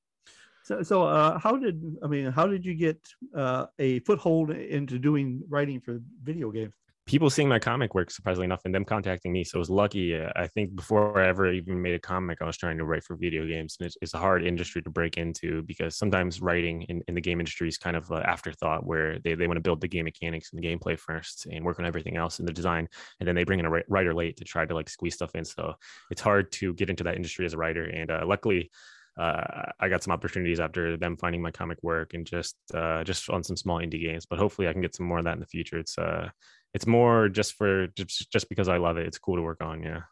So, 0.62 0.82
so 0.82 1.04
uh, 1.04 1.38
how 1.38 1.56
did 1.56 1.96
I 2.02 2.08
mean? 2.08 2.32
How 2.32 2.46
did 2.46 2.64
you 2.64 2.74
get 2.74 2.98
uh, 3.36 3.66
a 3.78 4.00
foothold 4.00 4.50
into 4.50 4.98
doing 4.98 5.42
writing 5.48 5.80
for 5.80 6.00
video 6.22 6.50
games? 6.50 6.74
People 7.06 7.30
seeing 7.30 7.48
my 7.48 7.60
comic 7.60 7.94
work, 7.94 8.10
surprisingly 8.10 8.46
enough, 8.46 8.62
and 8.64 8.74
them 8.74 8.84
contacting 8.84 9.32
me. 9.32 9.44
So 9.44 9.58
I 9.58 9.60
was 9.60 9.70
lucky. 9.70 10.16
Uh, 10.16 10.32
I 10.34 10.48
think 10.48 10.74
before 10.74 11.22
I 11.22 11.28
ever 11.28 11.52
even 11.52 11.80
made 11.80 11.94
a 11.94 12.00
comic, 12.00 12.42
I 12.42 12.46
was 12.46 12.56
trying 12.56 12.78
to 12.78 12.84
write 12.84 13.04
for 13.04 13.14
video 13.14 13.46
games, 13.46 13.76
and 13.78 13.86
it's, 13.86 13.96
it's 14.02 14.14
a 14.14 14.18
hard 14.18 14.44
industry 14.44 14.82
to 14.82 14.90
break 14.90 15.16
into 15.16 15.62
because 15.62 15.96
sometimes 15.96 16.42
writing 16.42 16.82
in, 16.82 17.02
in 17.06 17.14
the 17.14 17.20
game 17.20 17.38
industry 17.38 17.68
is 17.68 17.78
kind 17.78 17.96
of 17.96 18.10
an 18.10 18.24
afterthought, 18.24 18.84
where 18.84 19.20
they, 19.20 19.36
they 19.36 19.46
want 19.46 19.56
to 19.56 19.60
build 19.60 19.80
the 19.80 19.86
game 19.86 20.04
mechanics 20.04 20.50
and 20.52 20.60
the 20.60 20.66
gameplay 20.66 20.98
first, 20.98 21.46
and 21.46 21.64
work 21.64 21.78
on 21.78 21.86
everything 21.86 22.16
else 22.16 22.40
in 22.40 22.44
the 22.44 22.52
design, 22.52 22.88
and 23.20 23.28
then 23.28 23.36
they 23.36 23.44
bring 23.44 23.60
in 23.60 23.66
a 23.66 23.82
writer 23.88 24.12
late 24.12 24.36
to 24.38 24.44
try 24.44 24.66
to 24.66 24.74
like 24.74 24.88
squeeze 24.88 25.14
stuff 25.14 25.36
in. 25.36 25.44
So 25.44 25.74
it's 26.10 26.20
hard 26.20 26.50
to 26.52 26.74
get 26.74 26.90
into 26.90 27.04
that 27.04 27.14
industry 27.14 27.46
as 27.46 27.54
a 27.54 27.56
writer, 27.56 27.84
and 27.84 28.10
uh, 28.10 28.24
luckily 28.26 28.72
uh, 29.18 29.70
I 29.80 29.88
got 29.88 30.02
some 30.02 30.12
opportunities 30.12 30.60
after 30.60 30.96
them 30.96 31.16
finding 31.16 31.40
my 31.40 31.50
comic 31.50 31.78
work 31.82 32.12
and 32.12 32.26
just 32.26 32.56
uh, 32.74 33.02
just 33.02 33.30
on 33.30 33.42
some 33.42 33.56
small 33.56 33.78
indie 33.78 34.02
games. 34.02 34.26
But 34.26 34.38
hopefully, 34.38 34.68
I 34.68 34.72
can 34.72 34.82
get 34.82 34.94
some 34.94 35.06
more 35.06 35.18
of 35.18 35.24
that 35.24 35.34
in 35.34 35.40
the 35.40 35.46
future. 35.46 35.78
It's 35.78 35.96
uh, 35.96 36.28
it's 36.76 36.86
more 36.86 37.30
just 37.30 37.54
for 37.54 37.86
just 37.88 38.30
just 38.30 38.50
because 38.50 38.68
I 38.68 38.76
love 38.76 38.98
it. 38.98 39.06
It's 39.06 39.18
cool 39.18 39.36
to 39.36 39.42
work 39.42 39.62
on. 39.62 39.82
Yeah. 39.82 40.02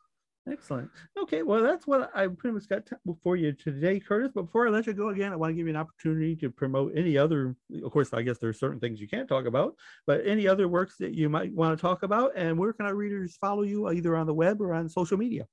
Excellent. 0.50 0.90
Okay, 1.22 1.42
well, 1.42 1.62
that's 1.62 1.86
what 1.86 2.10
I 2.14 2.26
pretty 2.26 2.54
much 2.54 2.68
got 2.68 2.86
for 3.22 3.36
you 3.36 3.52
today, 3.52 4.00
Curtis. 4.00 4.30
But 4.34 4.42
before 4.42 4.66
I 4.66 4.70
let 4.70 4.86
you 4.86 4.94
go 4.94 5.10
again, 5.10 5.32
I 5.32 5.36
want 5.36 5.50
to 5.50 5.54
give 5.54 5.66
you 5.66 5.72
an 5.72 5.78
opportunity 5.78 6.36
to 6.36 6.50
promote 6.50 6.92
any 6.96 7.16
other. 7.16 7.54
Of 7.82 7.92
course, 7.92 8.12
I 8.12 8.22
guess 8.22 8.38
there's 8.38 8.58
certain 8.58 8.80
things 8.80 9.00
you 9.00 9.08
can't 9.08 9.28
talk 9.28 9.46
about, 9.46 9.74
but 10.06 10.26
any 10.26 10.48
other 10.48 10.66
works 10.68 10.96
that 11.00 11.14
you 11.14 11.28
might 11.28 11.52
want 11.52 11.76
to 11.76 11.80
talk 11.80 12.02
about. 12.02 12.32
And 12.34 12.58
where 12.58 12.72
can 12.72 12.86
our 12.86 12.94
readers 12.94 13.36
follow 13.36 13.62
you, 13.62 13.90
either 13.90 14.16
on 14.16 14.26
the 14.26 14.34
web 14.34 14.60
or 14.60 14.74
on 14.74 14.88
social 14.88 15.18
media? 15.18 15.46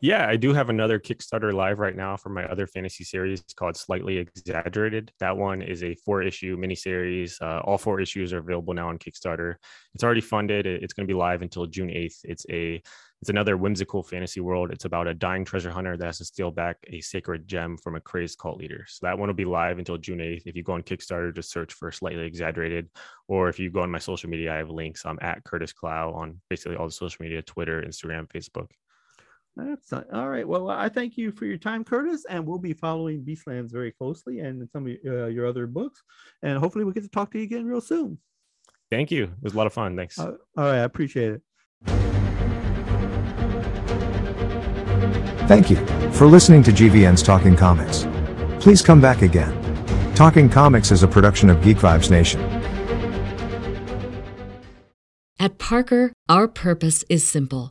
Yeah, 0.00 0.28
I 0.28 0.36
do 0.36 0.52
have 0.52 0.68
another 0.68 0.98
Kickstarter 1.00 1.54
live 1.54 1.78
right 1.78 1.96
now 1.96 2.16
for 2.18 2.28
my 2.28 2.44
other 2.44 2.66
fantasy 2.66 3.04
series 3.04 3.42
called 3.56 3.74
Slightly 3.74 4.18
Exaggerated. 4.18 5.12
That 5.18 5.36
one 5.36 5.62
is 5.62 5.82
a 5.82 5.94
four 5.94 6.22
issue 6.22 6.58
miniseries. 6.58 7.40
Uh, 7.40 7.60
all 7.60 7.78
four 7.78 8.00
issues 8.00 8.32
are 8.34 8.38
available 8.38 8.74
now 8.74 8.90
on 8.90 8.98
Kickstarter. 8.98 9.54
It's 9.94 10.04
already 10.04 10.20
funded. 10.20 10.66
It's 10.66 10.92
going 10.92 11.06
to 11.06 11.10
be 11.10 11.16
live 11.16 11.40
until 11.40 11.64
June 11.66 11.88
8th. 11.88 12.18
It's 12.24 12.44
a 12.50 12.82
It's 13.22 13.30
another 13.30 13.56
whimsical 13.56 14.02
fantasy 14.02 14.40
world. 14.40 14.70
It's 14.70 14.84
about 14.84 15.06
a 15.06 15.14
dying 15.14 15.46
treasure 15.46 15.70
hunter 15.70 15.96
that 15.96 16.04
has 16.04 16.18
to 16.18 16.26
steal 16.26 16.50
back 16.50 16.76
a 16.88 17.00
sacred 17.00 17.48
gem 17.48 17.78
from 17.78 17.94
a 17.94 18.00
crazed 18.00 18.38
cult 18.38 18.58
leader. 18.58 18.84
So 18.86 19.06
that 19.06 19.18
one 19.18 19.28
will 19.28 19.34
be 19.34 19.46
live 19.46 19.78
until 19.78 19.96
June 19.96 20.18
8th. 20.18 20.42
If 20.44 20.54
you 20.54 20.62
go 20.62 20.74
on 20.74 20.82
Kickstarter, 20.82 21.34
just 21.34 21.50
search 21.50 21.72
for 21.72 21.90
slightly 21.90 22.26
exaggerated. 22.26 22.90
Or 23.26 23.48
if 23.48 23.58
you 23.58 23.70
go 23.70 23.80
on 23.80 23.90
my 23.90 24.00
social 24.00 24.28
media, 24.28 24.52
I 24.52 24.58
have 24.58 24.68
links. 24.68 25.06
I'm 25.06 25.18
at 25.22 25.44
Curtis 25.44 25.72
Clow 25.72 26.12
on 26.12 26.42
basically 26.50 26.76
all 26.76 26.86
the 26.86 26.92
social 26.92 27.22
media, 27.22 27.40
Twitter, 27.40 27.82
Instagram, 27.82 28.28
Facebook. 28.28 28.68
That's 29.56 29.92
all 29.92 30.28
right. 30.28 30.46
Well, 30.46 30.68
I 30.68 30.88
thank 30.88 31.16
you 31.16 31.30
for 31.30 31.44
your 31.44 31.58
time, 31.58 31.84
Curtis, 31.84 32.24
and 32.28 32.44
we'll 32.44 32.58
be 32.58 32.72
following 32.72 33.24
Beastlands 33.24 33.70
very 33.70 33.92
closely 33.92 34.40
and 34.40 34.68
some 34.72 34.86
of 34.86 34.96
uh, 35.06 35.26
your 35.26 35.46
other 35.46 35.68
books. 35.68 36.02
And 36.42 36.58
hopefully, 36.58 36.84
we 36.84 36.92
get 36.92 37.04
to 37.04 37.08
talk 37.08 37.30
to 37.32 37.38
you 37.38 37.44
again 37.44 37.64
real 37.64 37.80
soon. 37.80 38.18
Thank 38.90 39.10
you. 39.10 39.24
It 39.24 39.42
was 39.42 39.54
a 39.54 39.56
lot 39.56 39.66
of 39.66 39.72
fun. 39.72 39.96
Thanks. 39.96 40.18
Uh, 40.18 40.32
all 40.56 40.64
right. 40.64 40.74
I 40.74 40.78
appreciate 40.78 41.32
it. 41.34 41.42
Thank 45.46 45.70
you 45.70 45.76
for 46.12 46.26
listening 46.26 46.62
to 46.64 46.72
GVN's 46.72 47.22
Talking 47.22 47.54
Comics. 47.54 48.06
Please 48.60 48.82
come 48.82 49.00
back 49.00 49.22
again. 49.22 49.52
Talking 50.14 50.48
Comics 50.48 50.90
is 50.90 51.02
a 51.02 51.08
production 51.08 51.50
of 51.50 51.62
Geek 51.62 51.76
Vibes 51.76 52.10
Nation. 52.10 52.40
At 55.38 55.58
Parker, 55.58 56.12
our 56.28 56.48
purpose 56.48 57.04
is 57.10 57.28
simple. 57.28 57.70